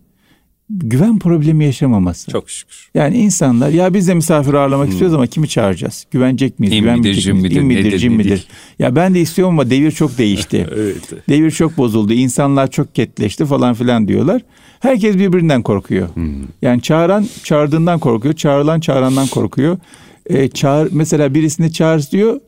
güven 0.70 1.18
problemi 1.18 1.64
yaşamaması. 1.64 2.30
Çok 2.30 2.50
şükür. 2.50 2.90
Yani 2.94 3.16
insanlar 3.18 3.68
ya 3.68 3.94
biz 3.94 4.08
de 4.08 4.14
misafir 4.14 4.54
ağırlamak 4.54 4.86
hmm. 4.86 4.92
istiyoruz 4.92 5.14
ama 5.14 5.26
kimi 5.26 5.48
çağıracağız? 5.48 6.06
Güvenecek 6.10 6.58
miyiz? 6.58 6.74
İm 6.74 6.80
Güvenmeyecek 6.80 7.34
midir, 7.34 7.42
midir, 7.42 7.60
midir, 7.60 7.84
midir, 7.84 7.98
cin 7.98 8.12
midir? 8.12 8.48
Ya 8.78 8.96
ben 8.96 9.14
de 9.14 9.20
istiyorum 9.20 9.54
ama 9.54 9.70
devir 9.70 9.90
çok 9.90 10.18
değişti. 10.18 10.66
evet. 10.74 11.28
Devir 11.28 11.50
çok 11.50 11.76
bozuldu. 11.76 12.12
İnsanlar 12.12 12.70
çok 12.70 12.94
ketleşti 12.94 13.44
falan 13.44 13.74
filan 13.74 14.08
diyorlar. 14.08 14.42
Herkes 14.80 15.18
birbirinden 15.18 15.62
korkuyor. 15.62 16.08
Hmm. 16.14 16.32
Yani 16.62 16.82
çağıran 16.82 17.26
çağırdığından 17.44 17.98
korkuyor. 17.98 18.34
Çağrılan 18.34 18.80
çağırandan 18.80 19.26
korkuyor. 19.26 19.78
Ee, 20.26 20.48
çağır, 20.48 20.88
mesela 20.92 21.34
birisini 21.34 21.72
çağır 21.72 22.10
diyor. 22.12 22.40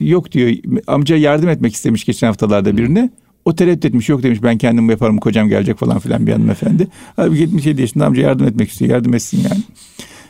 Yok 0.00 0.32
diyor. 0.32 0.54
Amca 0.86 1.16
yardım 1.16 1.48
etmek 1.48 1.74
istemiş 1.74 2.04
geçen 2.04 2.26
haftalarda 2.26 2.76
birine. 2.76 3.02
Hmm. 3.02 3.23
O 3.44 3.54
tereddüt 3.54 3.84
etmiş 3.84 4.08
yok 4.08 4.22
demiş 4.22 4.42
ben 4.42 4.58
kendim 4.58 4.90
yaparım 4.90 5.18
kocam 5.18 5.48
gelecek 5.48 5.78
falan 5.78 5.98
filan 5.98 6.26
bir 6.26 6.32
hanımefendi. 6.32 6.88
Abi 7.16 7.38
77 7.38 7.80
yaşında 7.80 8.06
amca 8.06 8.22
yardım 8.22 8.46
etmek 8.46 8.70
istiyor 8.70 8.90
yardım 8.90 9.14
etsin 9.14 9.38
yani. 9.50 9.62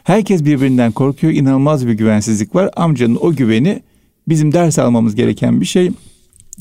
Herkes 0.04 0.44
birbirinden 0.44 0.92
korkuyor 0.92 1.32
inanılmaz 1.32 1.86
bir 1.86 1.92
güvensizlik 1.92 2.54
var. 2.54 2.70
Amcanın 2.76 3.18
o 3.20 3.34
güveni 3.34 3.82
bizim 4.28 4.52
ders 4.52 4.78
almamız 4.78 5.14
gereken 5.14 5.60
bir 5.60 5.66
şey. 5.66 5.90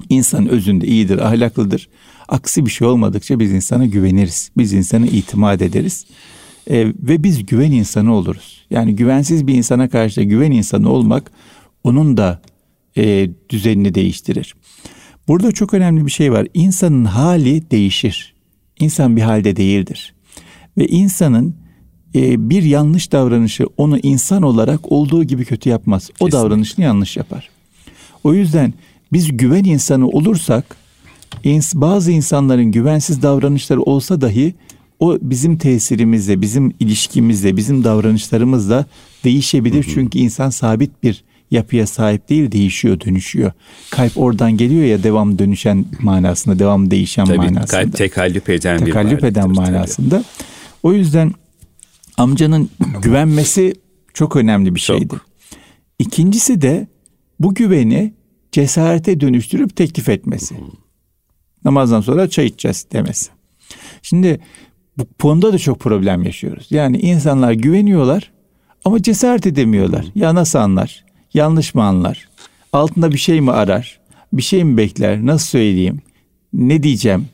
İnsan 0.10 0.48
özünde 0.48 0.88
iyidir, 0.88 1.18
ahlaklıdır. 1.18 1.90
Aksi 2.28 2.66
bir 2.66 2.72
şey 2.72 2.88
olmadıkça 2.88 3.40
biz 3.40 3.52
insana 3.52 3.86
güveniriz. 3.86 4.52
Biz 4.58 4.74
insana 4.74 5.06
itimat 5.06 5.62
ederiz. 5.62 6.06
Ee, 6.70 6.88
ve 7.00 7.24
biz 7.24 7.46
güven 7.46 7.72
insanı 7.72 8.16
oluruz. 8.16 8.66
Yani 8.70 8.96
güvensiz 8.96 9.48
bir 9.48 9.54
insana 9.54 9.90
karşı 9.90 10.18
da 10.18 10.24
güven 10.24 10.52
insanı 10.52 10.90
olmak 10.90 11.32
onun 11.84 12.18
da 12.18 12.42
e, 12.98 13.30
düzenini 13.50 13.96
değiştirir. 13.96 14.56
Burada 15.28 15.52
çok 15.52 15.74
önemli 15.74 16.06
bir 16.06 16.12
şey 16.12 16.32
var. 16.32 16.48
İnsanın 16.54 17.06
hali 17.06 17.72
değişir. 17.72 18.34
İnsan 18.80 19.16
bir 19.16 19.22
halde 19.22 19.56
değildir. 19.56 20.14
Ve 20.78 20.88
insanın 20.88 21.56
e, 22.16 22.50
bir 22.50 22.64
yanlış 22.64 23.12
davranışı 23.12 23.66
onu 23.78 24.00
insan 24.00 24.44
olarak 24.44 24.92
olduğu 24.92 25.24
gibi 25.24 25.46
kötü 25.46 25.70
yapmaz. 25.70 26.04
O 26.04 26.14
Kesinlikle. 26.14 26.38
davranışını 26.38 26.86
yanlış 26.86 27.18
yapar. 27.18 27.50
O 28.24 28.34
yüzden 28.34 28.74
biz 29.14 29.38
güven 29.38 29.64
insanı 29.64 30.08
olursak 30.08 30.78
bazı 31.74 32.12
insanların 32.12 32.66
güvensiz 32.66 33.22
davranışları 33.22 33.82
olsa 33.82 34.22
dahi 34.22 34.54
o 35.00 35.18
bizim 35.22 35.58
tesirimizle, 35.58 36.42
bizim 36.42 36.74
ilişkimizle, 36.80 37.58
bizim 37.58 37.84
davranışlarımızla 37.84 38.86
değişebilir. 39.24 39.84
Hı 39.84 39.90
hı. 39.90 39.94
Çünkü 39.94 40.20
insan 40.20 40.50
sabit 40.50 41.04
bir 41.04 41.24
yapıya 41.54 41.88
sahip 41.88 42.30
değil 42.30 42.52
değişiyor 42.52 43.00
dönüşüyor. 43.00 43.52
Kalp 43.90 44.18
oradan 44.18 44.58
geliyor 44.58 44.86
ya 44.86 45.04
devam 45.04 45.40
dönüşen 45.40 45.86
manasında 46.02 46.60
devam 46.60 46.92
değişen 46.92 47.26
tabii, 47.26 47.38
manasında. 47.38 47.66
Kalp 47.66 47.96
tekallüp 47.98 48.50
eden 48.50 48.86
tekallüp 48.86 49.24
bir 49.24 49.28
eden 49.28 49.50
manasında. 49.50 50.16
Tabii. 50.16 50.24
O 50.84 50.94
yüzden 50.94 51.32
amcanın 52.18 52.70
güvenmesi 53.02 53.74
çok 54.14 54.36
önemli 54.36 54.76
bir 54.76 54.80
şeydi. 54.80 55.08
Çok. 55.10 55.26
İkincisi 56.00 56.62
de 56.62 56.88
bu 57.40 57.54
güveni 57.54 58.14
cesarete 58.52 59.20
dönüştürüp 59.20 59.76
teklif 59.76 60.10
etmesi. 60.10 60.56
Namazdan 61.66 62.02
sonra 62.02 62.30
çay 62.30 62.46
içeceğiz 62.46 62.86
demesi. 62.92 63.30
Şimdi 64.02 64.40
bu 64.98 65.06
konuda 65.22 65.54
da 65.54 65.58
çok 65.58 65.80
problem 65.80 66.24
yaşıyoruz. 66.24 66.68
Yani 66.70 66.98
insanlar 67.00 67.52
güveniyorlar 67.52 68.32
ama 68.86 69.02
cesaret 69.02 69.48
edemiyorlar. 69.48 70.06
Ya 70.16 70.36
nasıl 70.36 70.60
anlar? 70.60 71.06
Yanlış 71.34 71.76
mı 71.76 71.84
anlar? 71.84 72.28
Altında 72.74 73.12
bir 73.12 73.18
şey 73.18 73.42
mi 73.42 73.52
arar? 73.52 74.00
Bir 74.34 74.42
şey 74.42 74.64
mi 74.64 74.78
bekler? 74.78 75.26
Nasıl 75.26 75.48
söyleyeyim? 75.48 76.02
Ne 76.54 76.84
diyeceğim? 76.84 77.28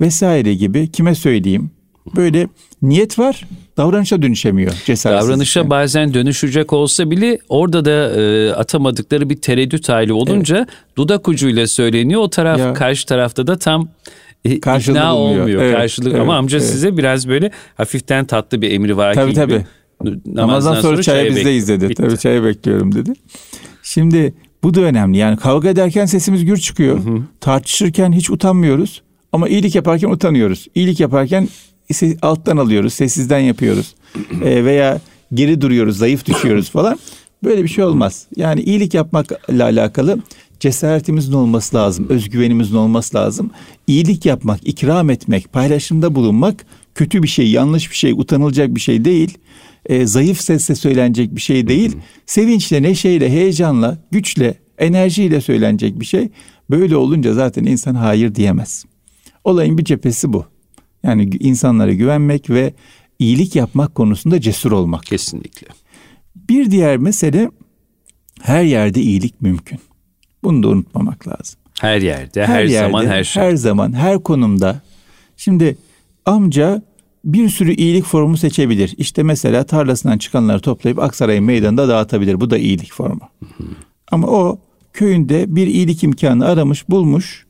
Vesaire 0.00 0.54
gibi 0.54 0.92
kime 0.92 1.14
söyleyeyim? 1.14 1.70
Böyle 2.16 2.48
niyet 2.82 3.18
var, 3.18 3.46
davranışa 3.76 4.22
dönüşemiyor. 4.22 4.72
Davranışa 4.88 5.70
bazen 5.70 6.14
dönüşecek 6.14 6.72
olsa 6.72 7.10
bile 7.10 7.38
orada 7.48 7.84
da 7.84 8.20
e, 8.20 8.52
atamadıkları 8.52 9.30
bir 9.30 9.36
tereddüt 9.36 9.88
hali 9.88 10.12
olunca 10.12 10.56
evet. 10.56 10.68
dudak 10.96 11.28
ucuyla 11.28 11.66
söyleniyor. 11.66 12.20
O 12.20 12.30
taraf 12.30 12.58
ya. 12.58 12.74
karşı 12.74 13.06
tarafta 13.06 13.46
da 13.46 13.58
tam 13.58 13.88
e, 14.44 14.50
ikna 14.54 15.16
olmuyor. 15.16 15.62
Evet, 15.62 15.76
karşılık 15.76 16.12
evet, 16.12 16.20
ama 16.20 16.36
amca 16.36 16.58
evet. 16.58 16.68
size 16.68 16.96
biraz 16.96 17.28
böyle 17.28 17.50
hafiften 17.74 18.24
tatlı 18.24 18.62
bir 18.62 18.70
emri 18.70 18.96
var 18.96 19.14
tabii, 19.14 19.30
gibi. 19.30 19.40
Tabii 19.40 19.64
Namazdan 20.26 20.70
sonra, 20.70 20.82
sonra 20.82 21.02
çaya 21.02 21.36
bizdeyiz 21.36 21.68
dedi. 21.68 21.88
Bitti. 21.88 22.02
Tabii 22.02 22.18
çaya 22.18 22.44
bekliyorum 22.44 22.94
dedi. 22.94 23.12
Şimdi 23.82 24.34
bu 24.62 24.74
da 24.74 24.80
önemli. 24.80 25.18
Yani 25.18 25.36
kavga 25.36 25.68
ederken 25.68 26.06
sesimiz 26.06 26.44
gür 26.44 26.56
çıkıyor. 26.56 27.04
Hı 27.04 27.10
hı. 27.10 27.22
Tartışırken 27.40 28.12
hiç 28.12 28.30
utanmıyoruz. 28.30 29.02
Ama 29.32 29.48
iyilik 29.48 29.74
yaparken 29.74 30.10
utanıyoruz. 30.10 30.66
İyilik 30.74 31.00
yaparken 31.00 31.48
alttan 32.22 32.56
alıyoruz, 32.56 32.94
sessizden 32.94 33.38
yapıyoruz. 33.38 33.94
E, 34.44 34.64
veya 34.64 35.00
geri 35.34 35.60
duruyoruz, 35.60 35.98
zayıf 35.98 36.26
düşüyoruz 36.26 36.70
falan. 36.72 36.98
Böyle 37.44 37.62
bir 37.62 37.68
şey 37.68 37.84
olmaz. 37.84 38.26
Yani 38.36 38.62
iyilik 38.62 38.94
yapmakla 38.94 39.38
alakalı 39.48 40.18
cesaretimizin 40.60 41.32
olması 41.32 41.76
lazım, 41.76 42.06
özgüvenimizin 42.08 42.76
olması 42.76 43.16
lazım. 43.16 43.50
İyilik 43.86 44.26
yapmak, 44.26 44.68
ikram 44.68 45.10
etmek, 45.10 45.52
paylaşımda 45.52 46.14
bulunmak 46.14 46.66
kötü 46.94 47.22
bir 47.22 47.28
şey, 47.28 47.50
yanlış 47.50 47.90
bir 47.90 47.96
şey, 47.96 48.12
utanılacak 48.12 48.74
bir 48.74 48.80
şey 48.80 49.04
değil. 49.04 49.38
E, 49.90 50.06
zayıf 50.06 50.40
sesle 50.40 50.74
söylenecek 50.74 51.36
bir 51.36 51.40
şey 51.40 51.68
değil. 51.68 51.96
Sevinçle, 52.26 52.82
neşeyle, 52.82 53.30
heyecanla, 53.30 53.98
güçle, 54.10 54.54
enerjiyle 54.78 55.40
söylenecek 55.40 56.00
bir 56.00 56.04
şey. 56.04 56.28
Böyle 56.70 56.96
olunca 56.96 57.34
zaten 57.34 57.64
insan 57.64 57.94
hayır 57.94 58.34
diyemez. 58.34 58.84
Olayın 59.44 59.78
bir 59.78 59.84
cephesi 59.84 60.32
bu. 60.32 60.44
Yani 61.02 61.30
insanlara 61.40 61.92
güvenmek 61.92 62.50
ve 62.50 62.74
iyilik 63.18 63.56
yapmak 63.56 63.94
konusunda 63.94 64.40
cesur 64.40 64.72
olmak. 64.72 65.02
Kesinlikle. 65.02 65.66
Bir 66.36 66.70
diğer 66.70 66.96
mesele 66.96 67.50
her 68.42 68.62
yerde 68.62 69.00
iyilik 69.00 69.40
mümkün. 69.40 69.78
Bunu 70.44 70.62
da 70.62 70.68
unutmamak 70.68 71.28
lazım. 71.28 71.60
Her 71.80 72.00
yerde, 72.00 72.46
her, 72.46 72.54
her 72.54 72.64
yerde, 72.64 72.86
zaman, 72.86 73.06
her 73.06 73.24
şey. 73.24 73.42
Her 73.42 73.56
zaman, 73.56 73.92
her 73.92 74.22
konumda. 74.22 74.80
Şimdi 75.36 75.78
amca 76.26 76.82
bir 77.24 77.48
sürü 77.48 77.74
iyilik 77.74 78.04
formu 78.04 78.36
seçebilir. 78.36 78.94
İşte 78.98 79.22
mesela 79.22 79.64
tarlasından 79.64 80.18
çıkanları 80.18 80.60
toplayıp 80.60 80.98
Aksaray 80.98 81.40
meydanında 81.40 81.88
dağıtabilir. 81.88 82.40
Bu 82.40 82.50
da 82.50 82.58
iyilik 82.58 82.92
formu. 82.92 83.28
Ama 84.10 84.26
o 84.26 84.58
köyünde 84.92 85.56
bir 85.56 85.66
iyilik 85.66 86.04
imkanı 86.04 86.46
aramış, 86.46 86.88
bulmuş. 86.88 87.46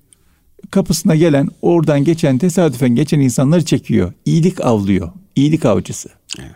Kapısına 0.71 1.17
gelen, 1.17 1.49
oradan 1.63 2.05
geçen, 2.05 2.39
tesadüfen 2.39 2.95
geçen 2.95 3.21
insanları 3.21 3.65
çekiyor. 3.65 4.13
İyilik 4.25 4.61
avlıyor. 4.61 5.11
İyilik 5.37 5.65
avcısı. 5.65 6.09
Evet. 6.39 6.51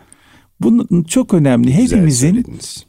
Bunun 0.61 1.03
çok 1.03 1.33
önemli. 1.33 1.73
Hepimizin 1.73 2.45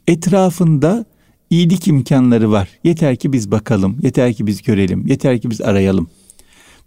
etrafında 0.07 1.05
iyilik 1.49 1.87
imkanları 1.87 2.51
var. 2.51 2.69
Yeter 2.83 3.15
ki 3.15 3.33
biz 3.33 3.51
bakalım, 3.51 3.97
yeter 4.01 4.33
ki 4.33 4.47
biz 4.47 4.61
görelim, 4.61 5.07
yeter 5.07 5.41
ki 5.41 5.49
biz 5.49 5.61
arayalım. 5.61 6.09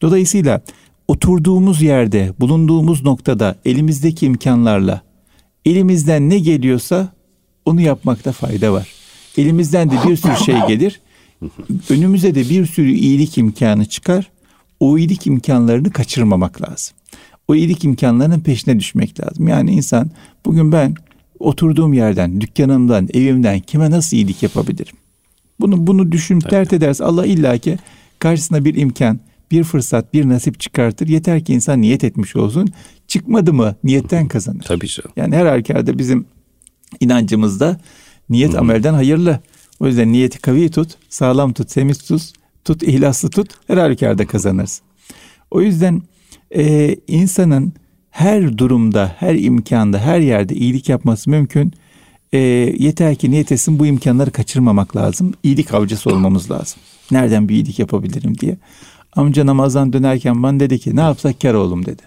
Dolayısıyla 0.02 0.62
oturduğumuz 1.10 1.82
yerde, 1.82 2.32
bulunduğumuz 2.40 3.04
noktada 3.04 3.56
elimizdeki 3.64 4.26
imkanlarla 4.26 5.02
elimizden 5.64 6.30
ne 6.30 6.38
geliyorsa 6.38 7.08
onu 7.64 7.80
yapmakta 7.80 8.32
fayda 8.32 8.72
var. 8.72 8.88
Elimizden 9.38 9.90
de 9.90 9.94
bir 10.08 10.16
sürü 10.16 10.36
şey 10.36 10.54
gelir. 10.68 11.00
Önümüze 11.90 12.34
de 12.34 12.50
bir 12.50 12.66
sürü 12.66 12.92
iyilik 12.92 13.38
imkanı 13.38 13.84
çıkar. 13.84 14.30
O 14.80 14.98
iyilik 14.98 15.26
imkanlarını 15.26 15.90
kaçırmamak 15.90 16.62
lazım. 16.62 16.96
O 17.48 17.54
iyilik 17.54 17.84
imkanlarının 17.84 18.40
peşine 18.40 18.78
düşmek 18.78 19.20
lazım. 19.20 19.48
Yani 19.48 19.70
insan 19.70 20.10
bugün 20.46 20.72
ben 20.72 20.94
oturduğum 21.38 21.92
yerden, 21.92 22.40
dükkanımdan, 22.40 23.08
evimden 23.14 23.60
kime 23.60 23.90
nasıl 23.90 24.16
iyilik 24.16 24.42
yapabilirim? 24.42 24.96
Bunu 25.60 25.86
bunu 25.86 26.12
düşün, 26.12 26.40
Tabii. 26.40 26.50
dert 26.50 26.72
ederse 26.72 27.04
Allah 27.04 27.26
illaki 27.26 27.78
karşısına 28.18 28.64
bir 28.64 28.74
imkan, 28.74 29.20
bir 29.50 29.64
fırsat, 29.64 30.14
bir 30.14 30.28
nasip 30.28 30.60
çıkartır. 30.60 31.08
Yeter 31.08 31.44
ki 31.44 31.52
insan 31.54 31.80
niyet 31.80 32.04
etmiş 32.04 32.36
olsun. 32.36 32.68
Çıkmadı 33.08 33.52
mı 33.52 33.76
niyetten 33.84 34.28
kazanır. 34.28 34.62
Tabii 34.62 34.88
canım. 34.88 35.10
Yani 35.16 35.36
her 35.36 35.46
halükarda 35.46 35.98
bizim 35.98 36.26
inancımızda 37.00 37.80
niyet 38.30 38.52
Hı-hı. 38.52 38.60
amelden 38.60 38.94
hayırlı. 38.94 39.40
O 39.80 39.86
yüzden 39.86 40.12
niyeti 40.12 40.38
kavi 40.38 40.70
tut, 40.70 40.96
sağlam 41.08 41.52
tut, 41.52 41.68
temiz 41.68 41.98
tut, 41.98 42.32
tut, 42.64 42.82
ihlaslı 42.82 43.30
tut. 43.30 43.50
Her 43.66 43.76
halükarda 43.76 44.26
kazanırsın. 44.26 44.86
O 45.50 45.60
yüzden 45.60 46.02
e, 46.56 46.96
insanın 47.08 47.72
her 48.10 48.58
durumda, 48.58 49.14
her 49.18 49.34
imkanda, 49.34 49.98
her 49.98 50.20
yerde 50.20 50.54
iyilik 50.54 50.88
yapması 50.88 51.30
mümkün. 51.30 51.72
E, 52.32 52.38
yeter 52.78 53.14
ki 53.14 53.30
niyet 53.30 53.52
etsin 53.52 53.78
bu 53.78 53.86
imkanları 53.86 54.30
kaçırmamak 54.30 54.96
lazım. 54.96 55.34
İyilik 55.42 55.74
avcısı 55.74 56.10
olmamız 56.10 56.50
lazım. 56.50 56.80
Nereden 57.10 57.48
bir 57.48 57.54
iyilik 57.54 57.78
yapabilirim 57.78 58.38
diye. 58.38 58.56
Amca 59.16 59.46
namazdan 59.46 59.92
dönerken 59.92 60.42
bana 60.42 60.60
dedi 60.60 60.78
ki 60.78 60.96
ne 60.96 61.00
yapsak 61.00 61.40
kar 61.40 61.54
oğlum 61.54 61.86
dedi. 61.86 62.02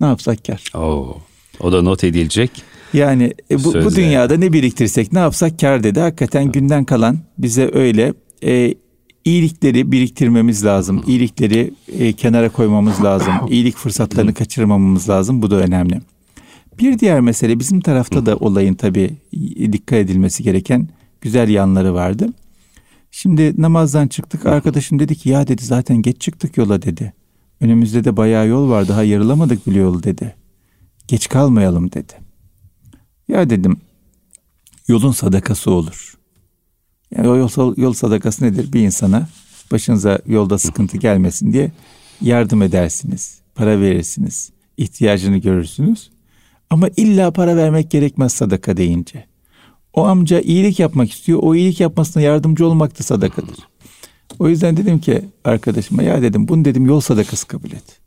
Ne 0.00 0.06
yapsak 0.06 0.44
kar. 0.44 0.64
Oo, 0.74 1.16
o 1.60 1.72
da 1.72 1.82
not 1.82 2.04
edilecek. 2.04 2.50
Yani 2.92 3.34
e, 3.50 3.64
bu, 3.64 3.74
bu 3.74 3.96
dünyada 3.96 4.36
ne 4.36 4.52
biriktirsek 4.52 5.12
ne 5.12 5.18
yapsak 5.18 5.58
kar 5.58 5.82
dedi. 5.82 6.00
Hakikaten 6.00 6.42
evet. 6.42 6.54
günden 6.54 6.84
kalan 6.84 7.18
bize 7.38 7.70
öyle 7.72 8.14
e, 8.44 8.74
iyilikleri 9.24 9.92
biriktirmemiz 9.92 10.64
lazım. 10.64 11.04
İyilikleri 11.06 11.74
e, 11.98 12.12
kenara 12.12 12.48
koymamız 12.48 13.04
lazım. 13.04 13.34
İyilik 13.50 13.76
fırsatlarını 13.76 14.34
kaçırmamamız 14.34 15.08
lazım. 15.08 15.42
Bu 15.42 15.50
da 15.50 15.56
önemli. 15.56 16.00
Bir 16.78 16.98
diğer 16.98 17.20
mesele 17.20 17.58
bizim 17.58 17.80
tarafta 17.80 18.26
da 18.26 18.36
olayın 18.36 18.74
tabii 18.74 19.10
dikkat 19.72 19.98
edilmesi 19.98 20.42
gereken 20.42 20.88
güzel 21.20 21.48
yanları 21.48 21.94
vardı. 21.94 22.28
Şimdi 23.10 23.62
namazdan 23.62 24.08
çıktık 24.08 24.46
arkadaşım 24.46 24.98
dedi 24.98 25.14
ki 25.14 25.28
ya 25.28 25.46
dedi 25.46 25.64
zaten 25.64 25.96
geç 25.96 26.20
çıktık 26.20 26.56
yola 26.56 26.82
dedi. 26.82 27.12
Önümüzde 27.60 28.04
de 28.04 28.16
bayağı 28.16 28.48
yol 28.48 28.70
var 28.70 28.88
daha 28.88 29.02
yarılamadık 29.02 29.66
bile 29.66 29.78
yol 29.78 30.02
dedi. 30.02 30.36
Geç 31.08 31.28
kalmayalım 31.28 31.92
dedi. 31.92 32.12
Ya 33.28 33.50
dedim 33.50 33.76
yolun 34.88 35.12
sadakası 35.12 35.70
olur. 35.70 36.14
Yani 37.16 37.28
o 37.28 37.36
yol, 37.36 37.74
yol 37.76 37.92
sadakası 37.92 38.44
nedir? 38.44 38.72
Bir 38.72 38.80
insana 38.80 39.28
başınıza 39.72 40.18
yolda 40.26 40.58
sıkıntı 40.58 40.96
gelmesin 40.96 41.52
diye 41.52 41.72
yardım 42.20 42.62
edersiniz. 42.62 43.38
Para 43.54 43.80
verirsiniz. 43.80 44.50
ihtiyacını 44.76 45.36
görürsünüz. 45.36 46.10
Ama 46.70 46.88
illa 46.96 47.30
para 47.30 47.56
vermek 47.56 47.90
gerekmez 47.90 48.32
sadaka 48.32 48.76
deyince. 48.76 49.26
O 49.92 50.04
amca 50.04 50.40
iyilik 50.40 50.78
yapmak 50.78 51.10
istiyor. 51.10 51.38
O 51.42 51.54
iyilik 51.54 51.80
yapmasına 51.80 52.22
yardımcı 52.22 52.66
olmak 52.66 52.98
da 52.98 53.02
sadakadır. 53.02 53.56
O 54.38 54.48
yüzden 54.48 54.76
dedim 54.76 54.98
ki 54.98 55.24
arkadaşıma 55.44 56.02
ya 56.02 56.22
dedim 56.22 56.48
bunu 56.48 56.64
dedim 56.64 56.86
yol 56.86 57.00
sadakası 57.00 57.46
kabul 57.46 57.70
et. 57.70 58.00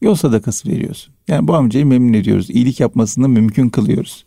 Yol 0.00 0.14
sadakası 0.14 0.68
veriyorsun. 0.68 1.14
Yani 1.28 1.48
bu 1.48 1.54
amcayı 1.54 1.86
memnun 1.86 2.12
ediyoruz. 2.12 2.50
İyilik 2.50 2.80
yapmasını 2.80 3.28
mümkün 3.28 3.68
kılıyoruz. 3.68 4.24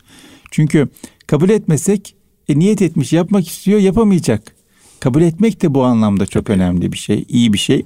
Çünkü 0.51 0.87
kabul 1.27 1.49
etmesek 1.49 2.15
e, 2.49 2.59
niyet 2.59 2.81
etmiş 2.81 3.13
yapmak 3.13 3.47
istiyor 3.47 3.79
yapamayacak. 3.79 4.55
Kabul 4.99 5.21
etmek 5.21 5.61
de 5.61 5.73
bu 5.73 5.83
anlamda 5.83 6.25
çok 6.25 6.49
önemli 6.49 6.91
bir 6.91 6.97
şey, 6.97 7.25
iyi 7.29 7.53
bir 7.53 7.57
şey. 7.57 7.85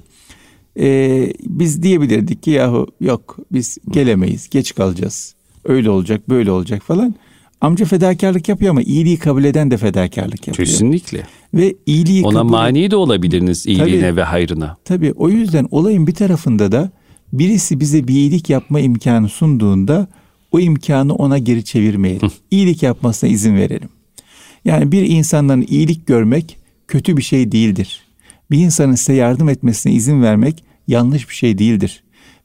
Ee, 0.78 1.32
biz 1.42 1.82
diyebilirdik 1.82 2.42
ki 2.42 2.50
yahu 2.50 2.86
yok 3.00 3.36
biz 3.52 3.78
gelemeyiz, 3.90 4.50
geç 4.50 4.74
kalacağız. 4.74 5.34
Öyle 5.64 5.90
olacak, 5.90 6.28
böyle 6.28 6.50
olacak 6.50 6.82
falan. 6.82 7.14
Amca 7.66 7.84
fedakarlık 7.84 8.48
yapıyor 8.48 8.70
ama 8.70 8.82
iyiliği 8.82 9.18
kabul 9.18 9.44
eden 9.44 9.70
de 9.70 9.76
fedakarlık 9.76 10.46
yapıyor. 10.46 10.68
Kesinlikle. 10.68 11.22
Ve 11.54 11.74
iyiliği 11.86 12.24
Ona 12.24 12.38
kabul... 12.38 12.50
mani 12.50 12.90
de 12.90 12.96
olabiliriniz 12.96 13.66
iyiliğine 13.66 14.00
tabii, 14.00 14.16
ve 14.16 14.22
hayrına. 14.22 14.76
Tabii 14.84 15.12
o 15.12 15.28
yüzden 15.28 15.68
olayın 15.70 16.06
bir 16.06 16.14
tarafında 16.14 16.72
da 16.72 16.90
birisi 17.32 17.80
bize 17.80 18.08
bir 18.08 18.14
iyilik 18.14 18.50
yapma 18.50 18.80
imkanı 18.80 19.28
sunduğunda 19.28 20.08
o 20.52 20.60
imkanı 20.60 21.14
ona 21.14 21.38
geri 21.38 21.64
çevirmeyelim. 21.64 22.30
İyilik 22.50 22.82
yapmasına 22.82 23.30
izin 23.30 23.56
verelim. 23.56 23.88
Yani 24.64 24.92
bir 24.92 25.02
insandan 25.02 25.64
iyilik 25.68 26.06
görmek 26.06 26.58
kötü 26.88 27.16
bir 27.16 27.22
şey 27.22 27.52
değildir. 27.52 28.00
Bir 28.50 28.58
insanın 28.58 28.94
size 28.94 29.14
yardım 29.14 29.48
etmesine 29.48 29.92
izin 29.92 30.22
vermek 30.22 30.64
yanlış 30.88 31.28
bir 31.28 31.34
şey 31.34 31.58
değildir. 31.58 32.02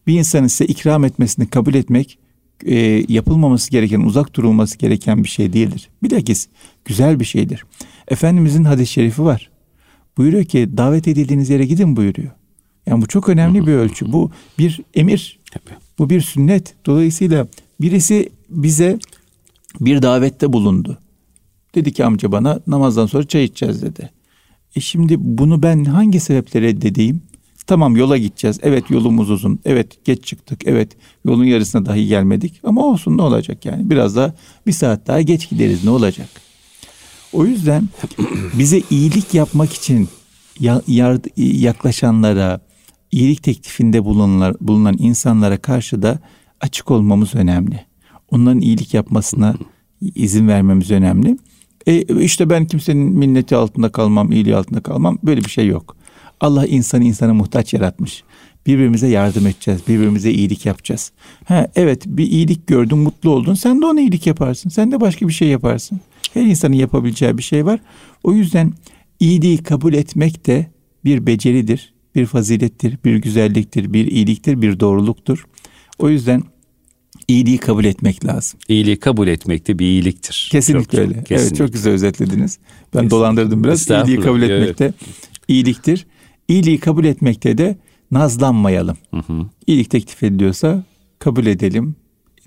Bir 0.08 0.14
insanın 0.14 0.48
size 0.48 0.66
ikram 0.66 1.06
etmesini 1.06 1.48
kabul 1.48 1.74
etmek 1.74 2.18
e, 2.66 3.06
yapılmaması 3.08 3.72
gereken, 3.72 4.00
uzak 4.00 4.36
durulması 4.36 4.78
gereken 4.78 5.24
bir 5.24 5.30
şey 5.30 5.54
değildir. 5.54 5.90
Bilakis 6.04 6.48
güzel 6.86 7.20
bir 7.20 7.26
şeydir. 7.26 7.64
Efendimizin 8.08 8.64
hadis-i 8.64 8.92
şerifi 8.92 9.24
var. 9.24 9.52
Buyuruyor 10.18 10.44
ki 10.44 10.70
davet 10.78 11.08
edildiğiniz 11.08 11.50
yere 11.50 11.66
gidin 11.66 11.96
buyuruyor. 11.96 12.32
Yani 12.86 13.02
bu 13.02 13.08
çok 13.08 13.30
önemli 13.30 13.68
bir 13.68 13.74
ölçü. 13.74 14.12
Bu 14.12 14.32
bir 14.60 14.82
emir. 14.94 15.40
Bu 16.00 16.10
bir 16.10 16.22
sünnet. 16.22 16.76
Dolayısıyla 16.86 17.48
birisi 17.82 18.30
bize 18.50 19.00
bir 19.80 20.02
davette 20.02 20.54
bulundu. 20.54 20.98
Dedi 21.76 21.94
ki 21.94 22.06
amca 22.06 22.32
bana 22.32 22.60
namazdan 22.68 23.06
sonra 23.06 23.28
çay 23.28 23.44
içeceğiz 23.44 23.82
dedi. 23.82 24.10
E 24.76 24.80
şimdi 24.80 25.16
bunu 25.20 25.64
ben 25.64 25.86
hangi 25.86 26.20
sebeple 26.20 26.62
reddedeyim? 26.62 27.22
Tamam 27.72 27.96
yola 27.96 28.18
gideceğiz. 28.18 28.60
Evet 28.64 28.90
yolumuz 28.90 29.30
uzun. 29.30 29.60
Evet 29.66 30.06
geç 30.06 30.24
çıktık. 30.24 30.62
Evet 30.66 30.92
yolun 31.26 31.44
yarısına 31.44 31.86
dahi 31.86 32.08
gelmedik. 32.08 32.60
Ama 32.64 32.86
olsun 32.86 33.18
ne 33.18 33.22
olacak 33.22 33.66
yani. 33.66 33.90
Biraz 33.90 34.16
daha 34.16 34.34
bir 34.68 34.72
saat 34.72 35.08
daha 35.08 35.22
geç 35.22 35.50
gideriz 35.50 35.84
ne 35.84 35.90
olacak? 35.90 36.28
O 37.34 37.46
yüzden 37.46 37.90
bize 38.54 38.82
iyilik 38.90 39.34
yapmak 39.34 39.74
için 39.74 40.10
yaklaşanlara, 41.38 42.60
iyilik 43.12 43.44
teklifinde 43.44 44.06
bulunanlar, 44.06 44.56
bulunan 44.62 44.96
insanlara 45.00 45.58
karşı 45.58 46.02
da 46.02 46.20
açık 46.62 46.92
olmamız 46.92 47.36
önemli. 47.36 47.86
Onların 48.32 48.62
iyilik 48.62 48.94
yapmasına 48.94 49.56
izin 50.16 50.48
vermemiz 50.48 50.92
önemli. 50.92 51.38
E, 51.88 52.02
işte 52.02 52.50
ben 52.50 52.66
kimsenin 52.66 53.18
minneti 53.18 53.56
altında 53.56 53.92
kalmam, 53.92 54.32
iyiliği 54.32 54.56
altında 54.56 54.82
kalmam. 54.82 55.18
Böyle 55.24 55.44
bir 55.44 55.50
şey 55.50 55.68
yok. 55.68 56.01
Allah 56.42 56.66
insanı 56.66 57.04
insana 57.04 57.34
muhtaç 57.34 57.74
yaratmış. 57.74 58.24
Birbirimize 58.68 59.08
yardım 59.08 59.48
edeceğiz. 59.48 59.82
Birbirimize 59.88 60.32
iyilik 60.32 60.66
yapacağız. 60.66 61.12
Ha, 61.46 61.68
evet 61.76 62.04
bir 62.06 62.28
iyilik 62.28 62.68
gördün, 62.68 62.98
mutlu 62.98 63.30
oldun. 63.30 63.54
Sen 63.54 63.82
de 63.82 63.86
ona 63.86 64.02
iyilik 64.02 64.28
yaparsın. 64.28 64.70
Sen 64.70 64.92
de 64.92 65.02
başka 65.02 65.28
bir 65.28 65.34
şey 65.34 65.48
yaparsın. 65.48 66.00
Her 66.34 66.42
insanın 66.42 66.74
yapabileceği 66.74 67.38
bir 67.38 67.44
şey 67.44 67.66
var. 67.66 67.80
O 68.24 68.34
yüzden 68.34 68.74
iyiliği 69.20 69.58
kabul 69.58 69.94
etmek 69.94 70.48
de 70.48 70.68
bir 71.06 71.28
beceridir, 71.28 71.94
bir 72.16 72.26
fazilettir, 72.26 72.98
bir 73.06 73.16
güzelliktir, 73.16 73.94
bir 73.94 74.08
iyiliktir, 74.08 74.62
bir 74.62 74.80
doğruluktur. 74.80 75.46
O 76.00 76.10
yüzden 76.10 76.44
iyiliği 77.28 77.58
kabul 77.58 77.86
etmek 77.86 78.26
lazım. 78.26 78.60
İyiliği 78.68 79.00
kabul 79.00 79.28
etmek 79.28 79.68
de 79.68 79.80
bir 79.80 79.86
iyiliktir. 79.86 80.50
Kesinlikle 80.52 80.98
çok, 80.98 81.00
öyle. 81.00 81.14
Kesinlikle. 81.14 81.36
Evet 81.36 81.56
çok 81.56 81.74
güzel 81.74 81.94
özetlediniz. 81.94 82.58
Ben 82.96 83.10
dolandırdım 83.10 83.64
biraz. 83.64 83.90
İyiliği 83.90 84.20
kabul 84.20 84.42
etmek 84.42 84.80
de 84.80 84.94
iyiliktir. 85.48 86.06
İyiliği 86.48 86.80
kabul 86.80 87.06
etmekte 87.06 87.58
de 87.58 87.78
nazlanmayalım. 88.12 88.98
Hı 89.12 89.18
hı. 89.18 89.46
İyilik 89.68 89.90
teklif 89.90 90.24
ediliyorsa 90.24 90.84
kabul 91.20 91.46
edelim. 91.46 91.96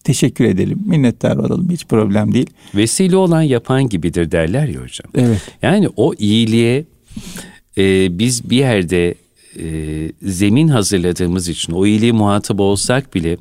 Teşekkür 0.04 0.44
edelim. 0.44 0.78
Minnettar 0.86 1.36
olalım. 1.36 1.70
Hiç 1.70 1.86
problem 1.86 2.34
değil. 2.34 2.50
Vesile 2.74 3.16
olan 3.16 3.42
yapan 3.42 3.88
gibidir 3.88 4.30
derler 4.30 4.68
ya 4.68 4.80
hocam. 4.80 5.10
Evet. 5.14 5.40
Yani 5.62 5.88
o 5.96 6.14
iyiliğe 6.14 6.84
e, 7.78 8.18
biz 8.18 8.50
bir 8.50 8.56
yerde 8.56 9.14
e, 9.58 9.66
zemin 10.22 10.68
hazırladığımız 10.68 11.48
için 11.48 11.72
o 11.72 11.86
iyiliği 11.86 12.12
muhatap 12.12 12.60
olsak 12.60 13.14
bile 13.14 13.36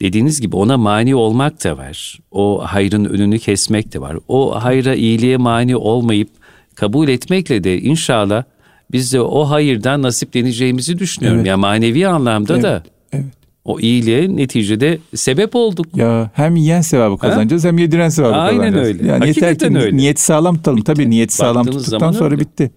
dediğiniz 0.00 0.40
gibi 0.40 0.56
ona 0.56 0.76
mani 0.76 1.14
olmak 1.14 1.64
da 1.64 1.78
var. 1.78 2.18
O 2.30 2.62
hayrın 2.64 3.04
önünü 3.04 3.38
kesmek 3.38 3.92
de 3.94 4.00
var. 4.00 4.16
O 4.28 4.62
hayra 4.62 4.94
iyiliğe 4.94 5.36
mani 5.36 5.76
olmayıp 5.76 6.28
kabul 6.74 7.08
etmekle 7.08 7.64
de 7.64 7.80
inşallah 7.80 8.44
biz 8.92 9.12
de 9.12 9.20
o 9.20 9.44
hayırdan 9.50 10.02
nasipleneceğimizi 10.02 10.98
düşünüyorum. 10.98 11.38
Evet. 11.38 11.48
Ya 11.48 11.56
manevi 11.56 12.08
anlamda 12.08 12.52
evet. 12.54 12.62
da 12.62 12.82
evet. 13.12 13.24
o 13.64 13.80
iyiliğe 13.80 14.36
neticede 14.36 14.98
sebep 15.14 15.56
olduk. 15.56 15.86
Ya 15.96 16.30
hem 16.34 16.56
yiyen 16.56 16.80
sevabı 16.80 17.18
kazanacağız 17.18 17.64
ha? 17.64 17.68
hem 17.68 17.78
yediren 17.78 18.08
sevabı 18.08 18.34
Aynen 18.34 18.58
kazanacağız. 18.58 18.86
öyle. 18.86 19.06
Yani 19.06 19.18
Hakikaten 19.18 19.48
yeter 19.50 19.68
ki 19.70 19.78
öyle. 19.78 19.96
niyeti 19.96 20.22
sağlam 20.22 20.56
tutalım. 20.56 20.80
Tabii 20.80 21.10
niyeti 21.10 21.34
sağlam 21.34 21.66
tuttuktan 21.66 22.12
sonra 22.12 22.30
öyle. 22.30 22.40
bitti. 22.40 22.70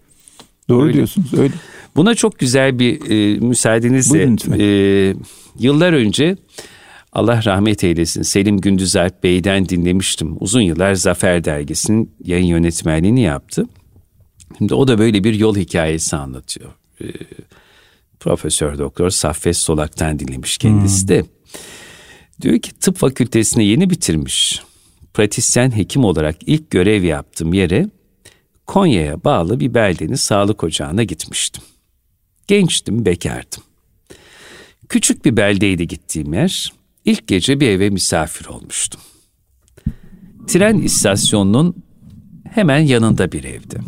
Doğru 0.69 0.84
öyle. 0.84 0.93
diyorsunuz 0.93 1.34
öyle. 1.34 1.54
Buna 1.95 2.15
çok 2.15 2.39
güzel 2.39 2.80
bir 2.80 3.12
e, 3.12 3.39
müsaadenizle 3.39 4.36
e, 4.60 5.15
yıllar 5.60 5.93
önce 5.93 6.36
Allah 7.13 7.41
rahmet 7.45 7.84
eylesin 7.84 8.21
Selim 8.21 8.58
Gündüzalp 8.62 9.24
Bey'den 9.24 9.69
dinlemiştim. 9.69 10.38
Uzun 10.39 10.62
yıllar 10.62 10.93
Zafer 10.93 11.43
Dergisi'nin 11.43 12.12
yayın 12.26 12.45
yönetmenliğini 12.45 13.21
yaptı. 13.21 13.65
Şimdi 14.57 14.73
o 14.73 14.87
da 14.87 14.97
böyle 14.99 15.23
bir 15.23 15.33
yol 15.33 15.55
hikayesi 15.55 16.15
anlatıyor. 16.15 16.71
Ee, 17.01 17.07
Profesör 18.19 18.77
Doktor 18.77 19.09
Saffet 19.09 19.57
Solak'tan 19.57 20.19
dinlemiş 20.19 20.57
kendisi 20.57 21.07
de. 21.07 21.25
Diyor 22.41 22.59
ki 22.59 22.71
tıp 22.79 22.97
fakültesini 22.97 23.65
yeni 23.65 23.89
bitirmiş. 23.89 24.61
Pratisyen 25.13 25.75
hekim 25.75 26.03
olarak 26.03 26.35
ilk 26.45 26.71
görev 26.71 27.03
yaptığım 27.03 27.53
yere 27.53 27.89
Konya'ya 28.67 29.23
bağlı 29.23 29.59
bir 29.59 29.73
beldenin 29.73 30.15
sağlık 30.15 30.63
ocağına 30.63 31.03
gitmiştim. 31.03 31.63
Gençtim, 32.47 33.05
bekardım. 33.05 33.63
Küçük 34.89 35.25
bir 35.25 35.37
beldeydi 35.37 35.87
gittiğim 35.87 36.33
yer. 36.33 36.73
İlk 37.05 37.27
gece 37.27 37.59
bir 37.59 37.69
eve 37.69 37.89
misafir 37.89 38.45
olmuştum. 38.45 39.01
Tren 40.47 40.77
istasyonunun 40.77 41.83
hemen 42.51 42.79
yanında 42.79 43.31
bir 43.31 43.43
evdi. 43.43 43.79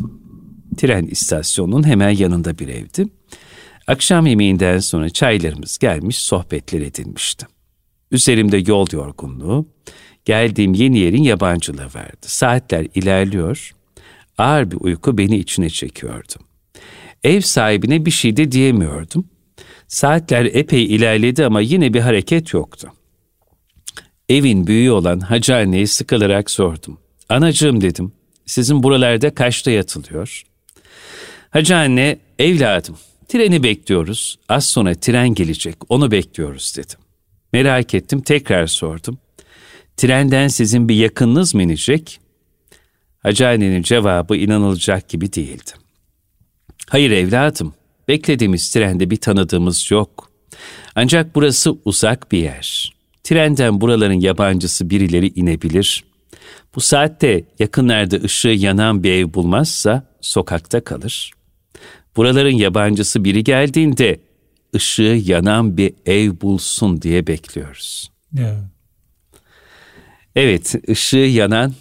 Tren 0.74 1.06
istasyonunun 1.06 1.86
hemen 1.86 2.10
yanında 2.10 2.58
bir 2.58 2.68
evdi. 2.68 3.06
Akşam 3.86 4.26
yemeğinden 4.26 4.78
sonra 4.78 5.10
çaylarımız 5.10 5.78
gelmiş, 5.78 6.18
sohbetler 6.18 6.80
edilmişti. 6.80 7.46
Üzerimde 8.10 8.56
yol 8.66 8.86
yorgunluğu, 8.92 9.66
geldiğim 10.24 10.74
yeni 10.74 10.98
yerin 10.98 11.22
yabancılığı 11.22 11.86
vardı. 11.86 12.26
Saatler 12.26 12.86
ilerliyor, 12.94 13.72
ağır 14.38 14.70
bir 14.70 14.76
uyku 14.80 15.18
beni 15.18 15.38
içine 15.38 15.70
çekiyordu. 15.70 16.34
Ev 17.24 17.40
sahibine 17.40 18.06
bir 18.06 18.10
şey 18.10 18.36
de 18.36 18.52
diyemiyordum. 18.52 19.28
Saatler 19.88 20.44
epey 20.44 20.84
ilerledi 20.84 21.46
ama 21.46 21.60
yine 21.60 21.94
bir 21.94 22.00
hareket 22.00 22.52
yoktu. 22.52 22.92
Evin 24.28 24.66
büyüğü 24.66 24.90
olan 24.90 25.20
hacı 25.20 25.56
anneyi 25.56 25.86
sıkılarak 25.86 26.50
sordum. 26.50 26.98
Anacığım 27.28 27.80
dedim, 27.80 28.12
sizin 28.46 28.82
buralarda 28.82 29.34
kaçta 29.34 29.70
yatılıyor? 29.70 30.42
Hacı 31.54 31.76
anne, 31.76 32.18
evladım, 32.38 32.96
treni 33.28 33.62
bekliyoruz. 33.62 34.38
Az 34.48 34.66
sonra 34.66 34.94
tren 34.94 35.28
gelecek, 35.34 35.76
onu 35.88 36.10
bekliyoruz 36.10 36.74
dedim. 36.76 36.98
Merak 37.52 37.94
ettim, 37.94 38.20
tekrar 38.20 38.66
sordum. 38.66 39.18
Trenden 39.96 40.48
sizin 40.48 40.88
bir 40.88 40.94
yakınınız 40.94 41.54
mı 41.54 41.62
inecek? 41.62 42.20
Hacı 43.18 43.48
annenin 43.48 43.82
cevabı 43.82 44.36
inanılacak 44.36 45.08
gibi 45.08 45.32
değildi. 45.32 45.70
Hayır 46.88 47.10
evladım, 47.10 47.74
beklediğimiz 48.08 48.70
trende 48.70 49.10
bir 49.10 49.16
tanıdığımız 49.16 49.90
yok. 49.90 50.30
Ancak 50.94 51.34
burası 51.34 51.76
uzak 51.84 52.32
bir 52.32 52.38
yer. 52.38 52.94
Trenden 53.24 53.80
buraların 53.80 54.20
yabancısı 54.20 54.90
birileri 54.90 55.28
inebilir. 55.40 56.04
Bu 56.74 56.80
saatte 56.80 57.44
yakınlarda 57.58 58.16
ışığı 58.16 58.48
yanan 58.48 59.02
bir 59.02 59.12
ev 59.12 59.34
bulmazsa 59.34 60.06
sokakta 60.20 60.84
kalır. 60.84 61.34
Buraların 62.16 62.56
yabancısı 62.56 63.24
biri 63.24 63.44
geldiğinde 63.44 64.20
ışığı 64.74 65.20
yanan 65.24 65.76
bir 65.76 65.92
ev 66.06 66.32
bulsun 66.42 67.02
diye 67.02 67.26
bekliyoruz. 67.26 68.10
Yeah. 68.32 68.56
Evet, 70.36 70.74
ışığı 70.88 71.16
yanan 71.16 71.72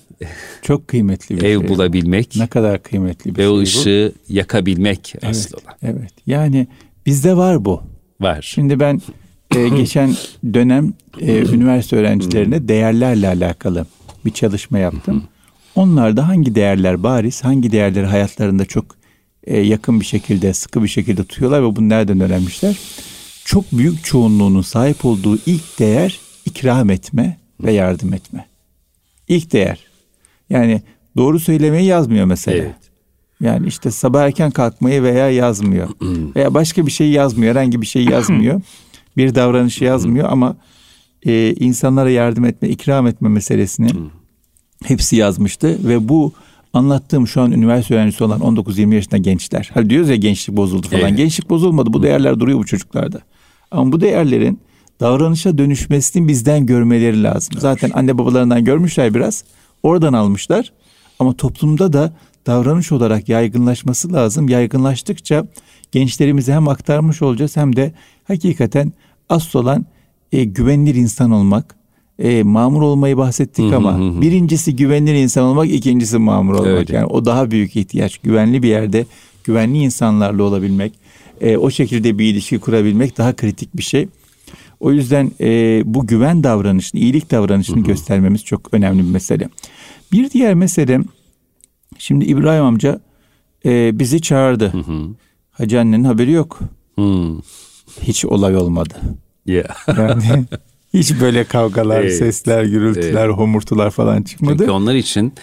çok 0.61 0.87
kıymetli 0.87 1.37
bir 1.37 1.43
ev 1.43 1.59
şey. 1.59 1.67
bulabilmek. 1.69 2.35
Ne 2.35 2.47
kadar 2.47 2.83
kıymetli 2.83 3.31
bir 3.31 3.37
ve 3.37 3.41
şey 3.41 3.47
o 3.47 3.59
ışığı 3.59 4.13
bu. 4.15 4.33
yakabilmek 4.33 5.13
evet, 5.15 5.35
asıl 5.35 5.57
olan. 5.57 5.75
Evet. 5.83 6.11
Yani 6.27 6.67
bizde 7.05 7.37
var 7.37 7.65
bu. 7.65 7.81
Var. 8.21 8.41
Şimdi 8.41 8.79
ben 8.79 9.01
e, 9.55 9.69
geçen 9.77 10.15
dönem 10.53 10.93
e, 11.19 11.37
üniversite 11.37 11.95
öğrencilerine 11.95 12.67
değerlerle 12.67 13.27
alakalı 13.27 13.85
bir 14.25 14.31
çalışma 14.31 14.79
yaptım. 14.79 15.23
Onlarda 15.75 16.27
hangi 16.27 16.55
değerler 16.55 17.03
bariz, 17.03 17.43
hangi 17.43 17.71
değerleri 17.71 18.05
hayatlarında 18.05 18.65
çok 18.65 18.85
e, 19.47 19.59
yakın 19.59 19.99
bir 19.99 20.05
şekilde, 20.05 20.53
sıkı 20.53 20.83
bir 20.83 20.87
şekilde 20.87 21.23
tutuyorlar 21.23 21.63
ve 21.63 21.75
bunu 21.75 21.89
nereden 21.89 22.19
öğrenmişler? 22.19 22.79
Çok 23.45 23.71
büyük 23.71 24.03
çoğunluğunun 24.03 24.61
sahip 24.61 25.05
olduğu 25.05 25.39
ilk 25.45 25.79
değer 25.79 26.19
ikram 26.45 26.89
etme 26.89 27.37
ve 27.59 27.71
yardım 27.71 28.13
etme. 28.13 28.45
İlk 29.27 29.53
değer. 29.53 29.79
Yani 30.49 30.81
doğru 31.17 31.39
söylemeyi 31.39 31.85
yazmıyor 31.85 32.25
mesela. 32.25 32.57
Evet. 32.57 32.75
Yani 33.41 33.67
işte 33.67 33.91
sabah 33.91 34.23
erken 34.23 34.51
kalkmayı 34.51 35.03
veya 35.03 35.29
yazmıyor. 35.29 35.89
veya 36.35 36.53
başka 36.53 36.85
bir 36.85 36.91
şey 36.91 37.11
yazmıyor. 37.11 37.55
Herhangi 37.55 37.81
bir 37.81 37.85
şey 37.85 38.05
yazmıyor. 38.05 38.61
bir 39.17 39.35
davranışı 39.35 39.83
yazmıyor 39.83 40.29
ama 40.31 40.55
e, 41.25 41.53
insanlara 41.53 42.09
yardım 42.09 42.45
etme, 42.45 42.69
ikram 42.69 43.07
etme 43.07 43.29
meselesini 43.29 43.89
hepsi 44.83 45.15
yazmıştı 45.15 45.87
ve 45.87 46.09
bu 46.09 46.33
anlattığım 46.73 47.27
şu 47.27 47.41
an 47.41 47.51
üniversite 47.51 47.95
öğrencisi 47.95 48.23
olan 48.23 48.39
19-20 48.39 48.95
yaşında 48.95 49.17
gençler. 49.17 49.71
Hani 49.73 49.89
diyoruz 49.89 50.09
ya 50.09 50.15
gençlik 50.15 50.57
bozuldu 50.57 50.87
falan. 50.87 51.01
Evet. 51.01 51.17
Gençlik 51.17 51.49
bozulmadı. 51.49 51.93
Bu 51.93 52.03
değerler 52.03 52.39
duruyor 52.39 52.59
bu 52.59 52.65
çocuklarda. 52.65 53.19
Ama 53.71 53.91
bu 53.91 54.01
değerlerin 54.01 54.59
davranışa 54.99 55.57
dönüşmesini 55.57 56.27
bizden 56.27 56.65
görmeleri 56.65 57.23
lazım. 57.23 57.55
Zaten 57.59 57.91
anne 57.93 58.17
babalarından 58.17 58.63
görmüşler 58.63 59.13
biraz. 59.13 59.43
Oradan 59.83 60.13
almışlar. 60.13 60.73
Ama 61.19 61.33
toplumda 61.33 61.93
da 61.93 62.13
davranış 62.45 62.91
olarak 62.91 63.29
yaygınlaşması 63.29 64.13
lazım. 64.13 64.49
Yaygınlaştıkça 64.49 65.45
gençlerimize 65.91 66.53
hem 66.53 66.67
aktarmış 66.67 67.21
olacağız 67.21 67.57
hem 67.57 67.75
de 67.75 67.93
hakikaten 68.23 68.93
asıl 69.29 69.59
olan 69.59 69.85
e, 70.31 70.43
güvenilir 70.43 70.95
insan 70.95 71.31
olmak, 71.31 71.75
e, 72.19 72.43
mamur 72.43 72.81
olmayı 72.81 73.17
bahsettik 73.17 73.73
ama 73.73 74.21
birincisi 74.21 74.75
güvenilir 74.75 75.13
insan 75.13 75.43
olmak, 75.43 75.69
ikincisi 75.69 76.17
mamur 76.17 76.53
olmak. 76.53 76.67
Öyle. 76.67 76.95
Yani 76.95 77.05
o 77.05 77.25
daha 77.25 77.51
büyük 77.51 77.75
ihtiyaç. 77.75 78.17
Güvenli 78.17 78.63
bir 78.63 78.67
yerde 78.67 79.05
güvenli 79.43 79.77
insanlarla 79.77 80.43
olabilmek, 80.43 80.93
e, 81.41 81.57
o 81.57 81.69
şekilde 81.69 82.17
bir 82.19 82.25
ilişki 82.25 82.59
kurabilmek 82.59 83.17
daha 83.17 83.35
kritik 83.35 83.77
bir 83.77 83.83
şey. 83.83 84.07
O 84.79 84.91
yüzden 84.91 85.31
e, 85.41 85.81
bu 85.85 86.07
güven 86.07 86.43
davranışını, 86.43 87.01
iyilik 87.01 87.31
davranışını 87.31 87.83
göstermemiz 87.83 88.43
çok 88.43 88.73
önemli 88.73 89.03
bir 89.03 89.11
mesele. 89.11 89.49
Bir 90.11 90.29
diğer 90.29 90.53
mesele, 90.53 90.99
şimdi 91.97 92.25
İbrahim 92.25 92.63
amca 92.63 92.99
e, 93.65 93.99
bizi 93.99 94.21
çağırdı. 94.21 94.73
Hı 94.73 94.77
hı. 94.77 95.07
Hacı 95.51 95.79
annenin 95.79 96.03
haberi 96.03 96.31
yok. 96.31 96.59
Hı. 96.99 97.29
Hiç 98.01 98.25
olay 98.25 98.57
olmadı. 98.57 98.93
Yeah. 99.45 99.97
yani 99.97 100.45
hiç 100.93 101.19
böyle 101.21 101.43
kavgalar, 101.43 102.01
evet. 102.01 102.17
sesler, 102.17 102.63
gürültüler, 102.63 103.25
evet. 103.25 103.37
homurtular 103.37 103.91
falan 103.91 104.21
çıkmadı. 104.21 104.57
Çünkü 104.57 104.71
onlar 104.71 104.95
için 104.95 105.33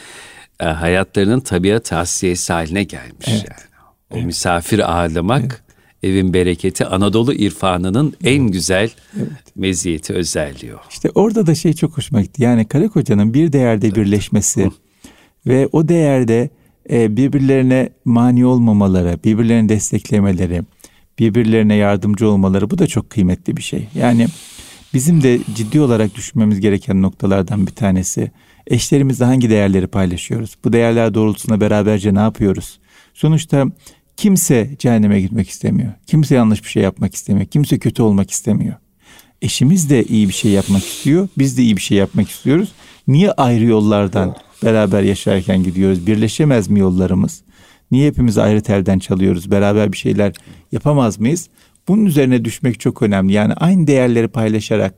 e, 0.61 0.65
hayatlarının 0.65 1.41
tabiat 1.41 1.85
tavsiyesi 1.85 2.53
haline 2.53 2.85
gelmiş 2.85 3.29
evet. 3.29 3.45
yani. 3.51 3.71
O 4.11 4.17
evet. 4.17 4.27
misafir 4.27 4.93
ağırlamak 4.93 5.65
evin 6.03 6.35
bereketi 6.35 6.87
Anadolu 6.87 7.35
irfanının 7.35 8.15
en 8.25 8.47
güzel 8.47 8.91
evet. 9.17 9.29
meziyeti 9.57 10.13
özelliği 10.13 10.75
o. 10.75 10.79
İşte 10.91 11.11
orada 11.15 11.47
da 11.47 11.55
şey 11.55 11.73
çok 11.73 11.97
hoşuma 11.99 12.23
gitti. 12.23 12.43
Yani 12.43 12.65
karı 12.65 12.89
kocanın 12.89 13.35
bir 13.35 13.53
değerde 13.53 13.95
birleşmesi 13.95 14.71
ve 15.47 15.69
o 15.73 15.89
değerde 15.89 16.51
e, 16.91 17.17
birbirlerine 17.17 17.89
mani 18.05 18.47
olmamaları, 18.47 19.19
birbirlerini 19.25 19.69
desteklemeleri, 19.69 20.63
birbirlerine 21.19 21.75
yardımcı 21.75 22.29
olmaları 22.29 22.71
bu 22.71 22.79
da 22.79 22.87
çok 22.87 23.11
kıymetli 23.11 23.57
bir 23.57 23.63
şey. 23.63 23.89
Yani 23.95 24.27
bizim 24.95 25.23
de 25.23 25.41
ciddi 25.55 25.81
olarak 25.81 26.15
düşünmemiz 26.15 26.61
gereken 26.61 27.03
noktalardan 27.03 27.67
bir 27.67 27.73
tanesi. 27.73 28.31
Eşlerimizle 28.67 29.25
hangi 29.25 29.51
değerleri 29.51 29.87
paylaşıyoruz? 29.87 30.57
Bu 30.65 30.73
değerler 30.73 31.15
doğrultusunda 31.15 31.61
beraberce 31.61 32.15
ne 32.15 32.19
yapıyoruz? 32.19 32.79
Sonuçta 33.15 33.67
kimse 34.17 34.71
cehenneme 34.79 35.21
gitmek 35.21 35.49
istemiyor. 35.49 35.93
Kimse 36.07 36.35
yanlış 36.35 36.65
bir 36.65 36.69
şey 36.69 36.83
yapmak 36.83 37.15
istemiyor. 37.15 37.47
Kimse 37.47 37.79
kötü 37.79 38.03
olmak 38.03 38.31
istemiyor. 38.31 38.75
Eşimiz 39.43 39.91
de 39.91 40.05
iyi 40.05 40.29
bir 40.29 40.33
şey 40.33 40.51
yapmak 40.51 40.85
istiyor. 40.85 41.29
Biz 41.39 41.59
de 41.59 41.63
iyi 41.63 41.77
bir 41.77 41.83
şey 41.83 41.99
yapmak 41.99 42.29
istiyoruz. 42.29 42.73
Niye 43.09 43.33
ayrı 43.33 43.65
yollardan 43.65 44.37
beraber 44.65 45.03
yaşarken 45.03 45.63
gidiyoruz? 45.63 46.07
Birleşemez 46.07 46.69
mi 46.69 46.79
yollarımız? 46.79 47.43
Niye 47.91 48.09
hepimiz 48.09 48.39
ayrı 48.39 48.61
telden 48.61 48.99
çalıyoruz? 48.99 49.51
Beraber 49.51 49.93
bir 49.93 49.97
şeyler 49.97 50.33
yapamaz 50.73 51.21
mıyız? 51.21 51.49
Bunun 51.91 52.07
üzerine 52.07 52.45
düşmek 52.45 52.81
çok 52.81 53.03
önemli. 53.03 53.33
Yani 53.33 53.55
aynı 53.55 53.87
değerleri 53.87 54.29
paylaşarak 54.29 54.95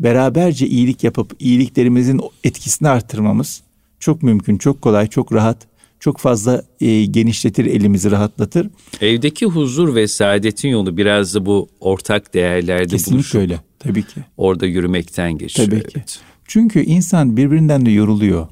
beraberce 0.00 0.66
iyilik 0.66 1.04
yapıp 1.04 1.36
iyiliklerimizin 1.38 2.20
etkisini 2.44 2.88
arttırmamız 2.88 3.62
çok 4.00 4.22
mümkün, 4.22 4.58
çok 4.58 4.82
kolay, 4.82 5.06
çok 5.06 5.32
rahat, 5.32 5.56
çok 6.00 6.18
fazla 6.18 6.64
e, 6.80 7.04
genişletir, 7.04 7.64
elimizi 7.64 8.10
rahatlatır. 8.10 8.70
Evdeki 9.00 9.46
huzur 9.46 9.94
ve 9.94 10.08
saadetin 10.08 10.68
yolu 10.68 10.96
biraz 10.96 11.34
da 11.34 11.46
bu 11.46 11.68
ortak 11.80 12.34
değerlerde 12.34 12.86
Kesinlikle 12.86 13.14
buluşup 13.14 13.40
öyle. 13.40 13.60
Tabii 13.78 14.02
ki. 14.02 14.20
Orada 14.36 14.66
yürümekten 14.66 15.38
geçiyor. 15.38 15.68
Tabii 15.68 15.86
ki. 15.86 16.02
Çünkü 16.44 16.82
insan 16.82 17.36
birbirinden 17.36 17.86
de 17.86 17.90
yoruluyor. 17.90 18.48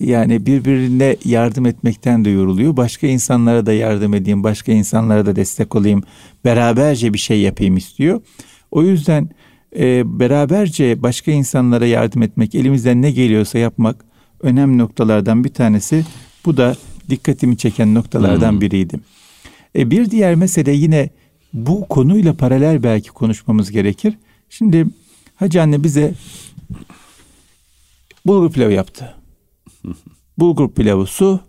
Yani 0.00 0.46
birbirine 0.46 1.16
yardım 1.24 1.66
etmekten 1.66 2.24
de 2.24 2.30
yoruluyor. 2.30 2.76
Başka 2.76 3.06
insanlara 3.06 3.66
da 3.66 3.72
yardım 3.72 4.14
edeyim, 4.14 4.44
başka 4.44 4.72
insanlara 4.72 5.26
da 5.26 5.36
destek 5.36 5.74
olayım, 5.74 6.02
beraberce 6.44 7.12
bir 7.12 7.18
şey 7.18 7.40
yapayım 7.40 7.76
istiyor. 7.76 8.20
O 8.70 8.82
yüzden 8.82 9.28
e, 9.78 10.18
beraberce 10.18 11.02
başka 11.02 11.30
insanlara 11.30 11.86
yardım 11.86 12.22
etmek, 12.22 12.54
elimizden 12.54 13.02
ne 13.02 13.10
geliyorsa 13.10 13.58
yapmak 13.58 14.04
önemli 14.42 14.78
noktalardan 14.78 15.44
bir 15.44 15.52
tanesi. 15.54 16.04
Bu 16.44 16.56
da 16.56 16.76
dikkatimi 17.10 17.56
çeken 17.56 17.94
noktalardan 17.94 18.52
hmm. 18.52 18.60
biriydi. 18.60 19.00
E, 19.76 19.90
bir 19.90 20.10
diğer 20.10 20.34
mesele 20.34 20.72
yine 20.72 21.10
bu 21.52 21.88
konuyla 21.88 22.34
paralel 22.34 22.82
belki 22.82 23.10
konuşmamız 23.10 23.70
gerekir. 23.70 24.14
Şimdi 24.50 24.86
Hacı 25.38 25.62
anne 25.62 25.84
bize 25.84 26.14
bulgur 28.26 28.52
pilavı 28.52 28.72
yaptı. 28.72 29.14
Bulgur 30.38 30.70
pilavı, 30.70 31.06
su, 31.06 31.40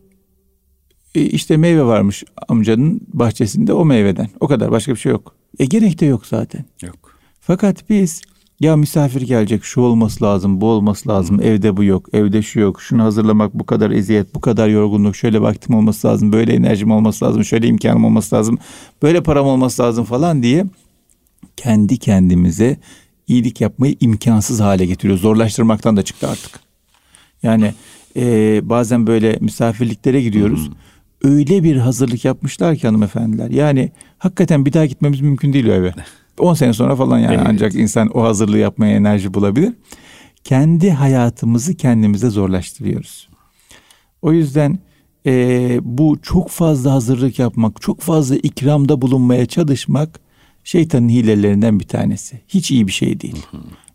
e, 1.16 1.22
işte 1.22 1.58
meyve 1.58 1.84
varmış 1.84 2.24
amcanın 2.48 3.02
bahçesinde 3.14 3.74
o 3.74 3.86
meyveden. 3.86 4.30
O 4.40 4.48
kadar 4.48 4.72
başka 4.72 4.92
bir 4.92 5.00
şey 5.00 5.12
yok. 5.12 5.36
E 5.60 5.66
gerek 5.66 6.00
de 6.00 6.06
yok 6.06 6.26
zaten. 6.26 6.66
Yok. 6.82 7.20
Fakat 7.40 7.90
biz 7.90 8.22
ya 8.60 8.76
misafir 8.78 9.22
gelecek 9.22 9.64
şu 9.64 9.82
olması 9.82 10.24
lazım 10.24 10.62
bu 10.62 10.66
olması 10.66 11.10
lazım 11.10 11.42
evde 11.42 11.78
bu 11.78 11.84
yok 11.84 12.10
evde 12.14 12.42
şu 12.42 12.60
yok 12.60 12.82
şunu 12.82 13.04
hazırlamak 13.04 13.54
bu 13.54 13.66
kadar 13.66 13.92
eziyet 13.92 14.36
bu 14.36 14.42
kadar 14.42 14.68
yorgunluk 14.68 15.16
şöyle 15.16 15.42
vaktim 15.42 15.76
olması 15.76 16.08
lazım 16.08 16.34
böyle 16.34 16.54
enerjim 16.54 16.92
olması 16.92 17.26
lazım 17.26 17.46
şöyle 17.46 17.68
imkanım 17.68 18.06
olması 18.06 18.36
lazım 18.36 18.58
böyle 19.02 19.24
param 19.24 19.48
olması 19.48 19.84
lazım 19.84 20.06
falan 20.06 20.44
diye 20.44 20.66
kendi 21.58 21.98
kendimize 21.98 22.78
iyilik 23.28 23.62
yapmayı 23.62 23.96
imkansız 24.00 24.60
hale 24.60 24.86
getiriyor 24.86 25.18
zorlaştırmaktan 25.18 25.98
da 25.98 26.02
çıktı 26.02 26.28
artık 26.28 26.60
yani 27.44 27.74
e, 28.16 28.62
bazen 28.70 29.08
böyle 29.08 29.38
misafirliklere 29.42 30.22
gidiyoruz 30.22 30.68
hmm. 30.68 31.32
öyle 31.32 31.64
bir 31.64 31.76
hazırlık 31.76 32.26
yapmışlar 32.26 32.76
ki 32.76 32.88
hanımefendiler 32.88 33.50
yani 33.50 33.92
hakikaten 34.18 34.66
bir 34.66 34.74
daha 34.74 34.86
gitmemiz 34.86 35.22
mümkün 35.22 35.54
değil 35.54 35.68
o 35.68 35.72
eve 35.72 35.94
10 36.40 36.54
sene 36.54 36.74
sonra 36.74 36.96
falan 36.96 37.20
yani 37.20 37.36
evet. 37.36 37.46
ancak 37.50 37.76
insan 37.76 38.18
o 38.18 38.24
hazırlığı 38.24 38.58
yapmaya 38.58 38.96
enerji 38.96 39.34
bulabilir. 39.34 39.74
Kendi 40.44 40.92
hayatımızı 40.92 41.76
kendimize 41.76 42.30
zorlaştırıyoruz. 42.30 43.30
O 44.22 44.34
yüzden 44.34 44.80
e, 45.26 45.80
bu 45.82 46.18
çok 46.22 46.50
fazla 46.50 46.92
hazırlık 46.92 47.40
yapmak, 47.40 47.82
çok 47.82 48.02
fazla 48.02 48.36
ikramda 48.36 49.02
bulunmaya 49.02 49.46
çalışmak 49.46 50.20
şeytanın 50.64 51.10
hilelerinden 51.10 51.80
bir 51.80 51.88
tanesi. 51.88 52.42
Hiç 52.48 52.72
iyi 52.72 52.88
bir 52.88 52.92
şey 52.92 53.20
değil. 53.20 53.46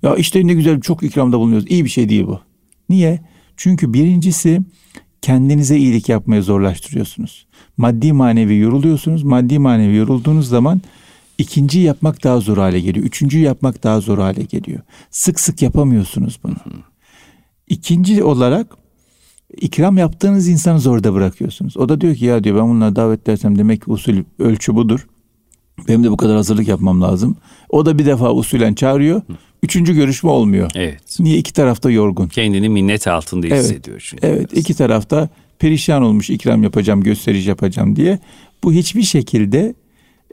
Ya 0.03 0.17
işte 0.17 0.47
ne 0.47 0.55
güzel 0.55 0.81
çok 0.81 1.03
ikramda 1.03 1.39
bulunuyoruz. 1.39 1.67
İyi 1.69 1.85
bir 1.85 1.91
şey 1.91 2.09
değil 2.09 2.27
bu. 2.27 2.41
Niye? 2.89 3.21
Çünkü 3.57 3.93
birincisi 3.93 4.61
kendinize 5.23 5.79
iyilik 5.79 6.09
yapmaya 6.09 6.43
zorlaştırıyorsunuz. 6.43 7.47
Maddi 7.77 8.13
manevi 8.13 8.59
yoruluyorsunuz. 8.59 9.23
Maddi 9.23 9.59
manevi 9.59 9.97
yorulduğunuz 9.97 10.49
zaman 10.49 10.81
İkinci 11.39 11.81
yapmak 11.81 12.25
daha 12.25 12.41
zor 12.41 12.59
hale 12.59 12.81
geliyor. 12.81 13.07
Üçüncü 13.07 13.39
yapmak 13.39 13.83
daha 13.83 14.01
zor 14.01 14.19
hale 14.19 14.43
geliyor. 14.43 14.81
Sık 15.11 15.41
sık 15.41 15.63
yapamıyorsunuz 15.63 16.39
bunu. 16.45 16.55
İkinci 17.69 18.25
olarak 18.25 18.77
ikram 19.61 19.99
yaptığınız 19.99 20.49
insanı 20.49 20.81
zorda 20.81 21.15
bırakıyorsunuz. 21.15 21.77
O 21.77 21.89
da 21.89 22.01
diyor 22.01 22.15
ki 22.15 22.25
ya 22.25 22.45
diyor 22.45 22.57
ben 22.57 22.69
bunları 22.69 22.97
davet 22.97 23.23
edersem 23.23 23.59
demek 23.59 23.85
ki 23.85 23.91
usul 23.91 24.15
ölçü 24.39 24.75
budur. 24.75 25.07
Benim 25.89 26.05
de 26.05 26.11
bu 26.11 26.17
kadar 26.17 26.37
hazırlık 26.37 26.69
yapmam 26.69 27.03
lazım. 27.03 27.37
O 27.69 27.87
da 27.87 27.99
bir 27.99 28.07
defa 28.07 28.33
usulen 28.33 28.75
çağırıyor. 28.75 29.23
Üçüncü 29.65 29.95
görüşme 29.95 30.31
olmuyor. 30.31 30.71
Evet. 30.75 31.17
Niye 31.21 31.37
iki 31.37 31.53
tarafta 31.53 31.91
yorgun? 31.91 32.29
Kendini 32.29 32.69
minnet 32.69 33.07
altında 33.07 33.47
evet. 33.47 33.59
hissediyor 33.59 34.07
çünkü. 34.09 34.27
Evet. 34.27 34.53
Biraz. 34.53 34.61
iki 34.61 34.75
tarafta 34.75 35.29
perişan 35.59 36.03
olmuş 36.03 36.31
ikram 36.31 36.63
yapacağım, 36.63 37.03
gösteriş 37.03 37.47
yapacağım 37.47 37.97
diye. 37.97 38.19
Bu 38.65 38.73
hiçbir 38.73 39.03
şekilde 39.03 39.75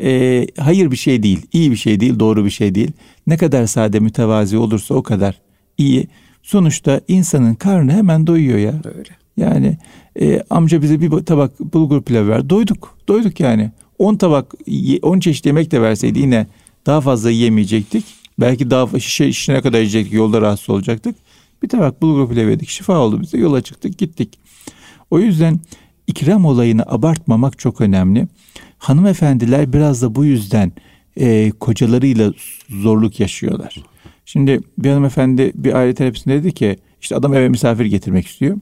e, 0.01 0.47
hayır 0.59 0.91
bir 0.91 0.95
şey 0.95 1.23
değil, 1.23 1.41
iyi 1.53 1.71
bir 1.71 1.75
şey 1.75 1.99
değil, 1.99 2.19
doğru 2.19 2.45
bir 2.45 2.49
şey 2.49 2.75
değil. 2.75 2.91
Ne 3.27 3.37
kadar 3.37 3.65
sade 3.65 3.99
mütevazi 3.99 4.57
olursa 4.57 4.95
o 4.95 5.03
kadar 5.03 5.41
iyi. 5.77 6.07
Sonuçta 6.43 7.01
insanın 7.07 7.55
karnı 7.55 7.91
hemen 7.91 8.27
doyuyor 8.27 8.57
ya. 8.57 8.81
Öyle. 8.85 9.09
Yani 9.37 9.77
e, 10.21 10.43
amca 10.49 10.81
bize 10.81 11.01
bir 11.01 11.09
tabak 11.09 11.59
bulgur 11.59 12.01
pilavı 12.01 12.29
ver. 12.29 12.49
Doyduk. 12.49 12.97
Doyduk 13.07 13.39
yani. 13.39 13.71
10 13.99 14.15
tabak, 14.15 14.53
10 15.01 15.19
çeşit 15.19 15.45
yemek 15.45 15.71
de 15.71 15.81
verseydi 15.81 16.19
yine 16.19 16.47
daha 16.85 17.01
fazla 17.01 17.31
yiyemeyecektik. 17.31 18.20
Belki 18.41 18.69
daha 18.69 18.99
şişe, 18.99 19.27
işine 19.27 19.61
kadar 19.61 19.79
yiyecektik. 19.79 20.13
Yolda 20.13 20.41
rahatsız 20.41 20.69
olacaktık. 20.69 21.15
Bir 21.63 21.69
tabak 21.69 22.01
bulgur 22.01 22.29
pilavı 22.29 22.49
yedik. 22.49 22.69
Şifa 22.69 22.97
oldu 22.97 23.21
bize. 23.21 23.37
Yola 23.37 23.61
çıktık 23.61 23.97
gittik. 23.97 24.39
O 25.11 25.19
yüzden 25.19 25.59
ikram 26.07 26.45
olayını 26.45 26.83
abartmamak 26.87 27.59
çok 27.59 27.81
önemli. 27.81 28.27
Hanımefendiler 28.77 29.73
biraz 29.73 30.01
da 30.01 30.15
bu 30.15 30.25
yüzden 30.25 30.71
e, 31.17 31.51
kocalarıyla 31.51 32.33
zorluk 32.69 33.19
yaşıyorlar. 33.19 33.75
Şimdi 34.25 34.59
bir 34.77 34.89
hanımefendi 34.89 35.51
bir 35.55 35.73
aile 35.73 35.93
terapisinde 35.93 36.35
dedi 36.35 36.51
ki 36.51 36.77
işte 37.01 37.15
adam 37.15 37.33
eve 37.33 37.49
misafir 37.49 37.85
getirmek 37.85 38.27
istiyor. 38.27 38.57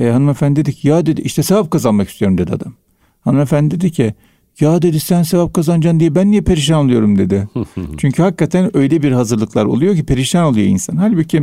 E, 0.00 0.08
hanımefendi 0.08 0.60
dedi 0.60 0.74
ki 0.74 0.88
ya 0.88 1.06
dedi 1.06 1.20
işte 1.20 1.42
sevap 1.42 1.70
kazanmak 1.70 2.08
istiyorum 2.08 2.38
dedi 2.38 2.52
adam. 2.52 2.74
Hanımefendi 3.20 3.80
dedi 3.80 3.92
ki 3.92 4.14
ya 4.60 4.82
dedi 4.82 5.00
sen 5.00 5.22
sevap 5.22 5.54
kazanacaksın 5.54 6.00
diye 6.00 6.14
ben 6.14 6.30
niye 6.30 6.40
perişan 6.40 6.84
oluyorum 6.84 7.18
dedi. 7.18 7.48
Çünkü 7.98 8.22
hakikaten 8.22 8.76
öyle 8.76 9.02
bir 9.02 9.12
hazırlıklar 9.12 9.64
oluyor 9.64 9.96
ki 9.96 10.04
perişan 10.04 10.44
oluyor 10.44 10.66
insan. 10.66 10.96
Halbuki 10.96 11.42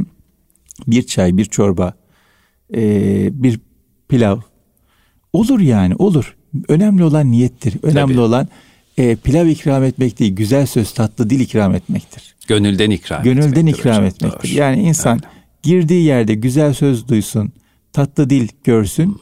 bir 0.88 1.04
çay, 1.04 1.38
bir 1.38 1.46
çorba, 1.46 1.94
bir 3.32 3.60
pilav 4.10 4.40
olur 5.34 5.60
yani 5.60 5.96
olur. 5.96 6.36
Önemli 6.68 7.04
olan 7.04 7.32
niyettir. 7.32 7.78
Önemli 7.84 8.14
Tabii. 8.14 8.22
olan 8.22 8.48
e, 8.98 9.16
pilav 9.16 9.48
ikram 9.48 9.84
etmek 9.84 10.20
değil, 10.20 10.36
güzel 10.36 10.66
söz, 10.66 10.92
tatlı 10.94 11.30
dil 11.30 11.40
ikram 11.40 11.76
etmektir. 11.76 12.36
Gönülden 12.48 12.90
ikram 12.90 13.24
Gönülden 13.24 13.66
ikram 13.66 13.94
hocam, 13.94 14.06
etmektir. 14.06 14.50
Doğru. 14.50 14.60
Yani 14.60 14.82
insan 14.82 15.16
Öyle. 15.16 15.28
girdiği 15.64 16.04
yerde 16.04 16.34
güzel 16.34 16.74
söz 16.74 17.08
duysun, 17.08 17.52
tatlı 17.94 18.30
dil 18.30 18.48
görsün, 18.64 19.18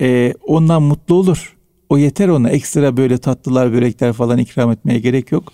e, 0.00 0.34
ondan 0.46 0.82
mutlu 0.82 1.14
olur. 1.14 1.55
O 1.88 1.98
yeter 1.98 2.28
ona. 2.28 2.50
Ekstra 2.50 2.96
böyle 2.96 3.18
tatlılar, 3.18 3.72
börekler 3.72 4.12
falan 4.12 4.38
ikram 4.38 4.70
etmeye 4.70 4.98
gerek 4.98 5.32
yok. 5.32 5.52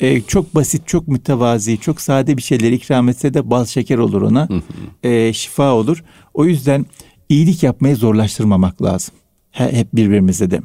E, 0.00 0.20
çok 0.20 0.54
basit, 0.54 0.86
çok 0.88 1.08
mütevazi, 1.08 1.78
çok 1.78 2.00
sade 2.00 2.36
bir 2.36 2.42
şeyler 2.42 2.72
ikram 2.72 3.08
etse 3.08 3.34
de 3.34 3.50
bal 3.50 3.64
şeker 3.64 3.98
olur 3.98 4.22
ona. 4.22 4.48
e, 5.02 5.32
şifa 5.32 5.72
olur. 5.74 6.04
O 6.34 6.44
yüzden 6.44 6.86
iyilik 7.28 7.62
yapmayı 7.62 7.96
zorlaştırmamak 7.96 8.82
lazım 8.82 9.14
hep 9.50 9.94
birbirimize 9.94 10.50
de. 10.50 10.60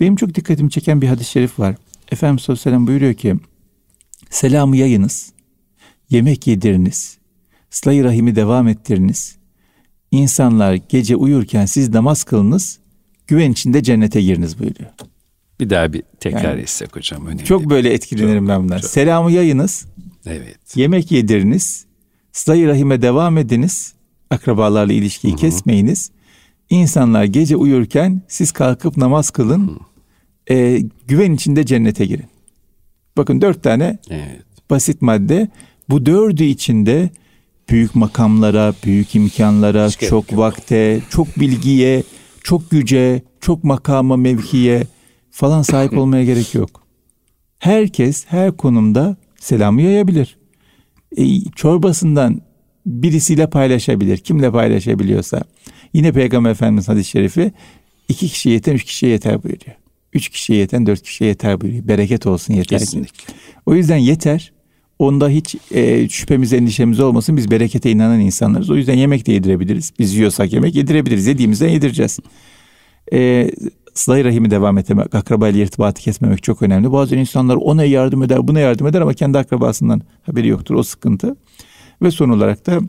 Benim 0.00 0.16
çok 0.16 0.34
dikkatimi 0.34 0.70
çeken 0.70 1.02
bir 1.02 1.08
hadis-i 1.08 1.30
şerif 1.30 1.58
var. 1.58 1.76
Efendimiz 2.12 2.42
sallallahu 2.42 2.60
aleyhi 2.60 2.70
ve 2.70 2.70
sellem 2.70 2.86
buyuruyor 2.86 3.14
ki 3.14 3.34
selamı 4.30 4.76
yayınız, 4.76 5.32
yemek 6.10 6.46
yediriniz, 6.46 7.18
sıla 7.70 8.04
rahimi 8.04 8.36
devam 8.36 8.68
ettiriniz. 8.68 9.36
İnsanlar 10.10 10.74
gece 10.74 11.16
uyurken 11.16 11.66
siz 11.66 11.88
namaz 11.88 12.24
kılınız, 12.24 12.78
güven 13.26 13.52
içinde 13.52 13.82
cennete 13.82 14.22
giriniz 14.22 14.58
buyuruyor. 14.58 14.90
Bir 15.60 15.70
daha 15.70 15.92
bir 15.92 16.02
tekrar 16.20 16.50
yani, 16.50 16.60
etsek 16.60 16.96
hocam. 16.96 17.26
Önemli. 17.26 17.44
Çok 17.44 17.70
böyle 17.70 17.92
etkilenirim 17.92 18.44
çok, 18.44 18.48
ben 18.48 18.62
bundan. 18.62 18.78
Çok. 18.78 18.90
Selamı 18.90 19.32
yayınız. 19.32 19.86
Evet. 20.26 20.76
Yemek 20.76 21.12
yediriniz. 21.12 21.86
Sıla-i 22.32 22.66
rahime 22.66 23.02
devam 23.02 23.38
ediniz. 23.38 23.94
Akrabalarla 24.30 24.92
ilişkiyi 24.92 25.30
Hı-hı. 25.30 25.40
kesmeyiniz. 25.40 26.10
İnsanlar 26.70 27.24
gece 27.24 27.56
uyurken 27.56 28.22
siz 28.28 28.52
kalkıp 28.52 28.96
namaz 28.96 29.30
kılın. 29.30 29.80
E, 30.50 30.80
güven 31.06 31.32
içinde 31.32 31.66
cennete 31.66 32.06
girin. 32.06 32.26
Bakın 33.16 33.40
dört 33.40 33.62
tane 33.62 33.98
evet. 34.10 34.42
basit 34.70 35.02
madde. 35.02 35.48
Bu 35.88 36.06
dördü 36.06 36.44
içinde 36.44 37.10
büyük 37.68 37.94
makamlara, 37.94 38.74
büyük 38.84 39.14
imkanlara, 39.14 39.86
Hiç 39.88 39.98
çok 39.98 40.36
vakte, 40.36 41.00
çok 41.10 41.40
bilgiye, 41.40 42.02
çok 42.44 42.70
güce, 42.70 43.22
çok 43.40 43.64
makama, 43.64 44.16
mevkiye 44.16 44.86
falan 45.30 45.62
sahip 45.62 45.98
olmaya 45.98 46.24
gerek 46.24 46.54
yok. 46.54 46.82
Herkes 47.58 48.24
her 48.26 48.56
konumda 48.56 49.16
selamı 49.40 49.82
yayabilir. 49.82 50.38
E, 51.16 51.40
çorbasından 51.44 52.40
birisiyle 52.86 53.50
paylaşabilir. 53.50 54.18
Kimle 54.18 54.50
paylaşabiliyorsa. 54.50 55.42
Yine 55.92 56.12
Peygamber 56.12 56.50
Efendimiz 56.50 56.88
hadis-i 56.88 57.10
şerifi 57.10 57.52
iki 58.08 58.28
kişiye 58.28 58.54
yeten 58.54 58.74
üç 58.74 58.84
kişiye 58.84 59.12
yeter 59.12 59.42
buyuruyor. 59.42 59.76
Üç 60.12 60.28
kişiye 60.28 60.58
yeten 60.58 60.86
dört 60.86 61.02
kişiye 61.02 61.28
yeter 61.28 61.60
buyuruyor. 61.60 61.88
Bereket 61.88 62.26
olsun 62.26 62.54
yeter. 62.54 62.78
Kesinlikle. 62.78 63.34
O 63.66 63.74
yüzden 63.74 63.96
yeter. 63.96 64.52
Onda 64.98 65.28
hiç 65.28 65.56
e, 65.70 66.08
şüphemiz 66.08 66.52
endişemiz 66.52 67.00
olmasın. 67.00 67.36
Biz 67.36 67.50
berekete 67.50 67.90
inanan 67.90 68.20
insanlarız. 68.20 68.70
O 68.70 68.76
yüzden 68.76 68.94
yemek 68.94 69.26
de 69.26 69.32
yedirebiliriz. 69.32 69.92
Biz 69.98 70.14
yiyorsak 70.14 70.52
yemek 70.52 70.74
yedirebiliriz. 70.74 71.26
Yediğimizden 71.26 71.68
yedireceğiz. 71.68 72.18
E, 73.12 73.50
sıla 73.94 74.24
rahimi 74.24 74.50
devam 74.50 74.78
etmek, 74.78 75.14
akrabayla 75.14 75.62
irtibatı 75.62 76.02
kesmemek 76.02 76.42
çok 76.42 76.62
önemli. 76.62 76.92
Bazen 76.92 77.18
insanlar 77.18 77.56
ona 77.56 77.84
yardım 77.84 78.22
eder, 78.22 78.48
buna 78.48 78.60
yardım 78.60 78.86
eder 78.86 79.00
ama 79.00 79.14
kendi 79.14 79.38
akrabasından 79.38 80.02
haberi 80.26 80.48
yoktur. 80.48 80.74
O 80.74 80.82
sıkıntı. 80.82 81.36
Ve 82.02 82.10
son 82.10 82.28
olarak 82.28 82.66
da 82.66 82.80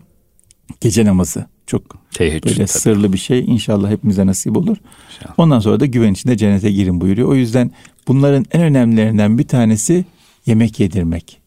gece 0.81 1.05
namazı 1.05 1.45
çok 1.67 1.81
Teheccüd, 2.13 2.45
böyle 2.45 2.55
tabii. 2.65 2.67
sırlı 2.67 3.13
bir 3.13 3.17
şey. 3.17 3.39
İnşallah 3.39 3.89
hepimize 3.89 4.25
nasip 4.25 4.57
olur. 4.57 4.77
İnşallah. 5.09 5.33
Ondan 5.37 5.59
sonra 5.59 5.79
da 5.79 5.85
güven 5.85 6.13
içinde 6.13 6.37
cennete 6.37 6.71
girin 6.71 7.01
buyuruyor. 7.01 7.27
O 7.27 7.35
yüzden 7.35 7.71
bunların 8.07 8.45
en 8.51 8.61
önemlilerinden 8.61 9.37
bir 9.37 9.47
tanesi 9.47 10.05
yemek 10.45 10.79
yedirmek. 10.79 11.44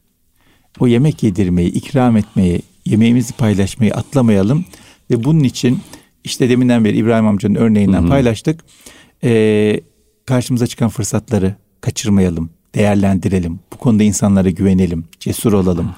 O 0.80 0.86
yemek 0.86 1.22
yedirmeyi, 1.22 1.72
ikram 1.72 2.16
etmeyi, 2.16 2.62
yemeğimizi 2.84 3.32
paylaşmayı 3.32 3.94
atlamayalım. 3.94 4.64
Ve 5.10 5.24
bunun 5.24 5.44
için 5.44 5.78
işte 6.24 6.48
deminden 6.48 6.84
beri 6.84 6.96
İbrahim 6.96 7.26
amcanın 7.26 7.54
örneğinden 7.54 8.00
Hı-hı. 8.00 8.08
paylaştık. 8.08 8.60
Ee, 9.24 9.80
karşımıza 10.26 10.66
çıkan 10.66 10.88
fırsatları 10.88 11.54
kaçırmayalım, 11.80 12.50
değerlendirelim. 12.74 13.60
Bu 13.72 13.76
konuda 13.76 14.02
insanlara 14.02 14.50
güvenelim, 14.50 15.04
cesur 15.20 15.52
olalım. 15.52 15.90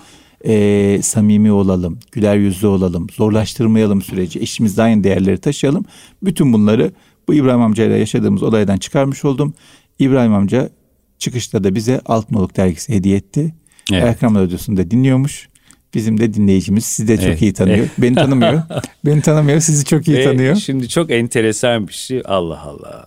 E, 0.45 1.03
samimi 1.03 1.53
olalım, 1.53 1.99
güler 2.13 2.37
yüzlü 2.37 2.67
olalım, 2.67 3.07
zorlaştırmayalım 3.11 4.03
süreci, 4.03 4.41
eşimizde 4.41 4.83
aynı 4.83 5.05
değerleri 5.05 5.39
taşıyalım. 5.39 5.85
Bütün 6.23 6.53
bunları 6.53 6.93
bu 7.29 7.35
İbrahim 7.35 7.63
amcayla 7.63 7.97
yaşadığımız 7.97 8.43
olaydan 8.43 8.77
çıkarmış 8.77 9.25
oldum. 9.25 9.55
İbrahim 9.99 10.35
amca 10.35 10.71
çıkışta 11.19 11.65
da 11.65 11.75
bize 11.75 12.01
Altınoluk 12.07 12.57
dergisi 12.57 12.93
hediye 12.93 13.17
etti. 13.17 13.55
Evet. 13.93 14.05
Erkam 14.05 14.35
Radyosu'nda 14.35 14.91
dinliyormuş. 14.91 15.49
Bizim 15.95 16.21
de 16.21 16.35
dinleyicimiz 16.35 16.85
sizi 16.85 17.09
de 17.09 17.17
çok 17.17 17.27
evet. 17.27 17.43
iyi 17.43 17.53
tanıyor. 17.53 17.89
Beni 17.99 18.15
tanımıyor. 18.15 18.63
Beni 19.05 19.23
tanımıyor, 19.23 19.61
sizi 19.61 19.85
çok 19.85 20.09
iyi 20.09 20.25
tanıyor. 20.25 20.57
Şimdi 20.57 20.89
çok 20.89 21.11
enteresan 21.11 21.89
bir 21.89 21.93
şey. 21.93 22.23
Allah 22.25 22.61
Allah. 22.61 23.07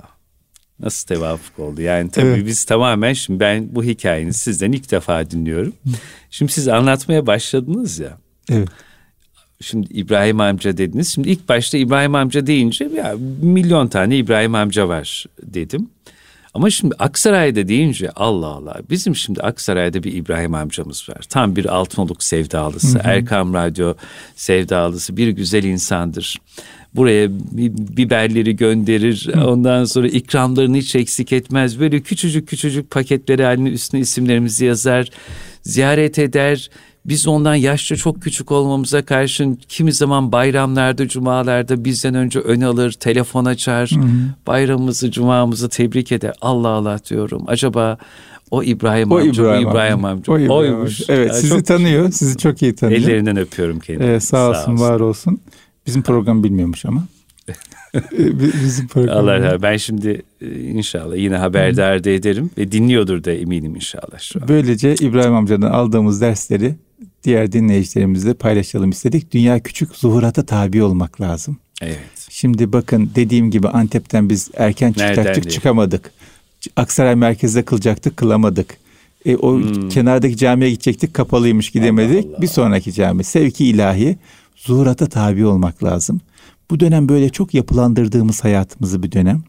Nasıl 0.79 1.07
tevafuk 1.07 1.59
oldu? 1.59 1.81
Yani 1.81 2.11
tabii 2.11 2.27
evet. 2.27 2.45
biz 2.45 2.63
tamamen 2.63 3.13
şimdi 3.13 3.39
ben 3.39 3.75
bu 3.75 3.83
hikayeni 3.83 4.33
sizden 4.33 4.71
ilk 4.71 4.91
defa 4.91 5.31
dinliyorum. 5.31 5.73
Şimdi 6.29 6.51
siz 6.51 6.67
anlatmaya 6.67 7.27
başladınız 7.27 7.99
ya. 7.99 8.17
Evet. 8.51 8.69
Şimdi 9.61 9.93
İbrahim 9.93 10.39
amca 10.39 10.77
dediniz. 10.77 11.13
Şimdi 11.13 11.29
ilk 11.29 11.49
başta 11.49 11.77
İbrahim 11.77 12.15
amca 12.15 12.47
deyince 12.47 12.89
ya 12.95 13.15
milyon 13.41 13.87
tane 13.87 14.17
İbrahim 14.17 14.55
amca 14.55 14.87
var 14.87 15.25
dedim. 15.43 15.89
Ama 16.53 16.69
şimdi 16.69 16.95
Aksaray'da 16.99 17.67
deyince 17.67 18.09
Allah 18.15 18.47
Allah 18.47 18.75
bizim 18.89 19.15
şimdi 19.15 19.41
Aksaray'da 19.41 20.03
bir 20.03 20.13
İbrahim 20.13 20.53
amcamız 20.53 21.09
var. 21.09 21.21
Tam 21.29 21.55
bir 21.55 21.65
Altınoluk 21.65 22.23
sevdalısı, 22.23 22.99
hı 22.99 23.03
hı. 23.03 23.07
Erkam 23.07 23.53
Radyo 23.53 23.93
sevdalısı 24.35 25.17
bir 25.17 25.27
güzel 25.27 25.63
insandır 25.63 26.37
buraya 26.95 27.27
biberleri 27.97 28.55
gönderir. 28.55 29.29
Ondan 29.45 29.85
sonra 29.85 30.07
ikramlarını 30.07 30.77
hiç 30.77 30.95
eksik 30.95 31.33
etmez. 31.33 31.79
Böyle 31.79 32.01
küçücük 32.01 32.47
küçücük 32.47 32.91
paketleri 32.91 33.43
haline 33.43 33.69
üstüne 33.69 34.01
isimlerimizi 34.01 34.65
yazar. 34.65 35.09
Ziyaret 35.63 36.19
eder. 36.19 36.69
Biz 37.05 37.27
ondan 37.27 37.55
yaşça 37.55 37.95
çok 37.95 38.21
küçük 38.21 38.51
olmamıza 38.51 39.05
karşın 39.05 39.59
kimi 39.69 39.93
zaman 39.93 40.31
bayramlarda, 40.31 41.07
cumalarda 41.07 41.85
bizden 41.85 42.15
önce 42.15 42.39
ön 42.39 42.61
alır, 42.61 42.91
telefon 42.91 43.45
açar. 43.45 43.91
Hı 43.91 43.99
hı. 43.99 44.09
Bayramımızı, 44.47 45.11
cumamızı 45.11 45.69
tebrik 45.69 46.11
eder. 46.11 46.33
Allah 46.41 46.67
Allah 46.67 46.99
diyorum. 47.09 47.43
Acaba 47.47 47.97
o 48.51 48.63
İbrahim 48.63 49.11
o 49.11 49.17
amca, 49.17 49.43
İbrahim, 49.43 49.69
İbrahim 49.69 50.05
amca. 50.05 50.33
O 50.33 50.39
İbrahim 50.39 50.51
Oymuş. 50.51 51.01
Evet, 51.09 51.29
yani 51.29 51.41
sizi 51.41 51.53
çok, 51.53 51.65
tanıyor, 51.65 52.11
sizi 52.11 52.37
çok 52.37 52.61
iyi 52.61 52.75
tanıyor. 52.75 53.01
Ellerinden 53.01 53.37
öpüyorum 53.37 53.79
kendini. 53.79 54.07
Ee, 54.07 54.19
sağ 54.19 54.49
olsun, 54.49 54.61
sağ 54.61 54.71
olsun, 54.71 54.85
var 54.85 54.99
olsun. 54.99 55.39
Bizim 55.87 56.01
program 56.01 56.43
bilmiyormuş 56.43 56.85
ama. 56.85 57.03
Bizim 58.63 58.87
program. 58.87 59.17
Allah 59.17 59.31
Allah. 59.31 59.61
Ben 59.61 59.77
şimdi 59.77 60.21
e, 60.41 60.59
inşallah 60.59 61.15
yine 61.15 61.35
haberdar 61.35 62.03
da 62.03 62.09
ederim 62.09 62.49
ve 62.57 62.71
dinliyordur 62.71 63.23
da 63.23 63.31
eminim 63.31 63.75
inşallah 63.75 64.19
şu 64.19 64.41
an. 64.41 64.47
Böylece 64.47 64.95
İbrahim 64.95 65.35
amcadan 65.35 65.71
aldığımız 65.71 66.21
dersleri 66.21 66.75
diğer 67.23 67.51
dinleyicilerimizle 67.51 68.33
paylaşalım 68.33 68.89
istedik. 68.89 69.33
Dünya 69.33 69.59
küçük, 69.59 69.95
zuhurata 69.95 70.45
tabi 70.45 70.83
olmak 70.83 71.21
lazım. 71.21 71.57
Evet. 71.81 71.99
Şimdi 72.29 72.73
bakın 72.73 73.11
dediğim 73.15 73.51
gibi 73.51 73.69
Antep'ten 73.69 74.29
biz 74.29 74.51
erken 74.57 74.93
çıkacaktık 74.93 75.51
çıkamadık. 75.51 76.11
Aksaray 76.75 77.15
merkezde 77.15 77.63
kılacaktık 77.63 78.17
kılamadık. 78.17 78.77
E, 79.25 79.35
o 79.35 79.55
hmm. 79.55 79.89
kenardaki 79.89 80.37
camiye 80.37 80.69
gidecektik 80.69 81.13
kapalıymış 81.13 81.69
gidemedik. 81.69 82.25
Allah 82.25 82.33
Allah. 82.33 82.41
Bir 82.41 82.47
sonraki 82.47 82.93
cami 82.93 83.23
sevki 83.23 83.65
ilahi 83.65 84.17
zuhurata 84.55 85.05
tabi 85.05 85.45
olmak 85.45 85.83
lazım. 85.83 86.21
Bu 86.71 86.79
dönem 86.79 87.09
böyle 87.09 87.29
çok 87.29 87.53
yapılandırdığımız 87.53 88.43
hayatımızı 88.43 89.03
bir 89.03 89.11
dönem 89.11 89.43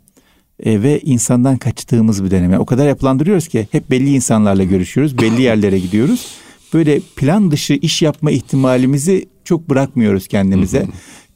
e, 0.64 0.82
ve 0.82 1.00
insandan 1.00 1.56
kaçtığımız 1.56 2.24
bir 2.24 2.30
dönem. 2.30 2.52
Yani 2.52 2.62
o 2.62 2.66
kadar 2.66 2.88
yapılandırıyoruz 2.88 3.48
ki 3.48 3.68
hep 3.72 3.90
belli 3.90 4.14
insanlarla 4.14 4.64
görüşüyoruz, 4.64 5.18
belli 5.18 5.42
yerlere 5.42 5.78
gidiyoruz. 5.78 6.26
Böyle 6.72 7.00
plan 7.16 7.50
dışı 7.50 7.74
iş 7.74 8.02
yapma 8.02 8.30
ihtimalimizi 8.30 9.28
çok 9.44 9.70
bırakmıyoruz 9.70 10.28
kendimize. 10.28 10.86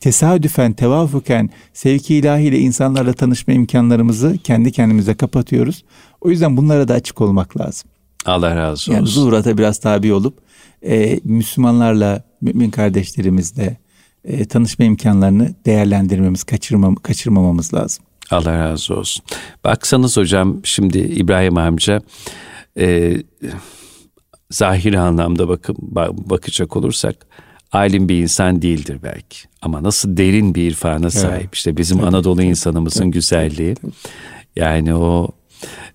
Tesadüfen, 0.00 0.72
tevafuken 0.72 1.50
sevki 1.72 2.14
ilahiyle 2.14 2.58
insanlarla 2.58 3.12
tanışma 3.12 3.54
imkanlarımızı 3.54 4.38
kendi 4.44 4.72
kendimize 4.72 5.14
kapatıyoruz. 5.14 5.84
O 6.20 6.30
yüzden 6.30 6.56
bunlara 6.56 6.88
da 6.88 6.94
açık 6.94 7.20
olmak 7.20 7.60
lazım. 7.60 7.90
Allah 8.26 8.56
razı 8.56 8.72
olsun. 8.72 8.92
Yani 8.92 9.06
zuhurata 9.06 9.58
biraz 9.58 9.78
tabi 9.78 10.12
olup 10.12 10.38
e, 10.86 11.20
Müslümanlarla, 11.24 12.22
mümin 12.40 12.70
kardeşlerimizle 12.70 13.76
e, 14.24 14.44
tanışma 14.44 14.84
imkanlarını 14.84 15.54
değerlendirmemiz, 15.66 16.44
kaçırmam, 16.44 16.94
kaçırmamamız 16.94 17.74
lazım. 17.74 18.04
Allah 18.30 18.58
razı 18.58 18.94
olsun. 18.94 19.24
Baksanız 19.64 20.16
hocam 20.16 20.60
şimdi 20.64 20.98
İbrahim 20.98 21.56
amca 21.56 22.02
e, 22.78 23.16
zahir 24.50 24.94
anlamda 24.94 25.48
bakıp 25.48 25.76
bakacak 26.30 26.76
olursak 26.76 27.26
alim 27.72 28.08
bir 28.08 28.22
insan 28.22 28.62
değildir 28.62 28.98
belki. 29.02 29.38
Ama 29.62 29.82
nasıl 29.82 30.16
derin 30.16 30.54
bir 30.54 30.70
irfana 30.70 31.10
sahip. 31.10 31.40
Evet. 31.42 31.54
İşte 31.54 31.76
bizim 31.76 31.98
tabii, 31.98 32.06
Anadolu 32.06 32.42
insanımızın 32.42 33.00
tabii, 33.00 33.10
güzelliği. 33.10 33.74
Yani 34.56 34.94
o 34.94 35.28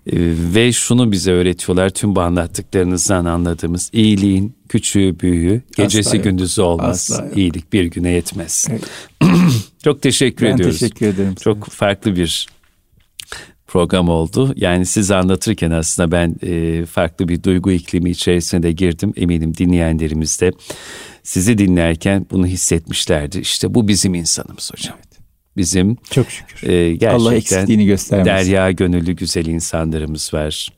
ee, 0.07 0.13
ve 0.55 0.71
şunu 0.71 1.11
bize 1.11 1.31
öğretiyorlar 1.31 1.89
tüm 1.89 2.15
bu 2.15 2.21
anlattıklarınızdan 2.21 3.25
anladığımız 3.25 3.89
iyiliğin 3.93 4.55
küçüğü 4.69 5.19
büyüğü 5.19 5.61
gecesi 5.77 6.09
Asla 6.09 6.17
gündüzü 6.17 6.61
olmaz. 6.61 7.11
Asla 7.11 7.29
İyilik 7.35 7.73
bir 7.73 7.85
güne 7.85 8.09
yetmez. 8.09 8.67
Evet. 8.69 8.83
Çok 9.83 10.01
teşekkür 10.01 10.45
ben 10.45 10.53
ediyoruz. 10.53 10.79
teşekkür 10.79 11.05
ederim. 11.05 11.35
Çok 11.35 11.57
sana. 11.57 11.75
farklı 11.75 12.15
bir 12.15 12.47
program 13.73 14.09
oldu. 14.09 14.53
Yani 14.55 14.85
siz 14.85 15.11
anlatırken 15.11 15.71
aslında 15.71 16.11
ben 16.11 16.35
e, 16.41 16.85
farklı 16.85 17.27
bir 17.27 17.43
duygu 17.43 17.71
iklimi 17.71 18.09
içerisine 18.09 18.63
de 18.63 18.71
girdim. 18.71 19.13
Eminim 19.15 19.57
dinleyenlerimiz 19.57 20.41
de 20.41 20.51
sizi 21.23 21.57
dinlerken 21.57 22.25
bunu 22.31 22.47
hissetmişlerdi. 22.47 23.39
İşte 23.39 23.73
bu 23.73 23.87
bizim 23.87 24.13
insanımız 24.13 24.71
hocam. 24.73 24.95
Evet 24.97 25.19
bizim 25.57 25.97
çok 26.09 26.31
şükür. 26.31 26.69
E, 26.69 26.95
gerçekten 26.95 27.19
Allah 27.19 27.35
eksikliğini 27.35 27.85
göstermez. 27.85 28.25
Derya 28.25 28.71
gönüllü 28.71 29.11
güzel 29.11 29.45
insanlarımız 29.45 30.33
var. 30.33 30.69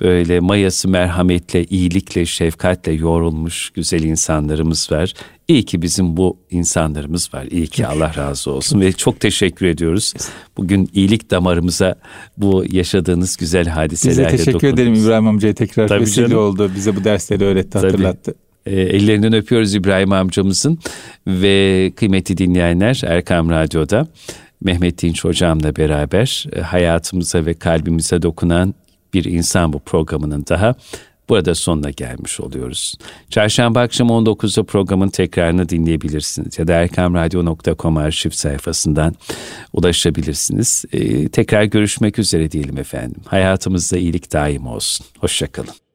Böyle 0.00 0.40
mayası 0.40 0.88
merhametle, 0.88 1.64
iyilikle, 1.64 2.26
şefkatle 2.26 2.92
yoğrulmuş 2.92 3.70
güzel 3.70 4.02
insanlarımız 4.02 4.92
var. 4.92 5.14
İyi 5.48 5.62
ki 5.64 5.82
bizim 5.82 6.16
bu 6.16 6.38
insanlarımız 6.50 7.34
var. 7.34 7.46
İyi 7.50 7.66
ki 7.66 7.86
Allah 7.86 8.12
razı 8.16 8.50
olsun 8.50 8.80
ve 8.80 8.92
çok 8.92 9.20
teşekkür 9.20 9.66
ediyoruz. 9.66 10.14
Bugün 10.56 10.90
iyilik 10.94 11.30
damarımıza 11.30 11.94
bu 12.36 12.64
yaşadığınız 12.70 13.36
güzel 13.36 13.66
hadiselerle 13.68 14.20
Bize 14.20 14.36
teşekkür 14.36 14.52
dokundunuz. 14.52 14.74
ederim 14.80 14.94
İbrahim 14.94 15.26
amcaya 15.28 15.54
tekrar 15.54 15.88
Tabii 15.88 16.00
vesile 16.00 16.28
canım. 16.28 16.42
oldu. 16.42 16.70
Bize 16.76 16.96
bu 16.96 17.04
dersleri 17.04 17.44
öğretti, 17.44 17.70
Tabii. 17.70 17.86
hatırlattı. 17.86 18.34
E, 18.66 18.80
ellerinden 18.80 19.32
öpüyoruz 19.32 19.74
İbrahim 19.74 20.12
amcamızın 20.12 20.78
ve 21.26 21.92
kıymetli 21.96 22.36
dinleyenler 22.38 23.02
Erkam 23.06 23.50
Radyo'da 23.50 24.08
Mehmet 24.64 25.02
Dinç 25.02 25.24
hocamla 25.24 25.76
beraber 25.76 26.46
e, 26.56 26.60
hayatımıza 26.60 27.46
ve 27.46 27.54
kalbimize 27.54 28.22
dokunan 28.22 28.74
bir 29.14 29.24
insan 29.24 29.72
bu 29.72 29.78
programının 29.78 30.44
daha 30.48 30.74
burada 31.28 31.54
sonuna 31.54 31.90
gelmiş 31.90 32.40
oluyoruz. 32.40 32.94
Çarşamba 33.30 33.80
akşam 33.80 34.08
19'da 34.08 34.64
programın 34.64 35.08
tekrarını 35.08 35.68
dinleyebilirsiniz 35.68 36.58
ya 36.58 36.68
da 36.68 36.72
erkamradyo.com 36.72 37.96
arşiv 37.96 38.30
sayfasından 38.30 39.14
ulaşabilirsiniz. 39.72 40.84
E, 40.92 41.28
tekrar 41.28 41.64
görüşmek 41.64 42.18
üzere 42.18 42.50
diyelim 42.50 42.78
efendim. 42.78 43.20
Hayatımızda 43.26 43.98
iyilik 43.98 44.32
daim 44.32 44.66
olsun. 44.66 45.06
Hoşçakalın. 45.20 45.85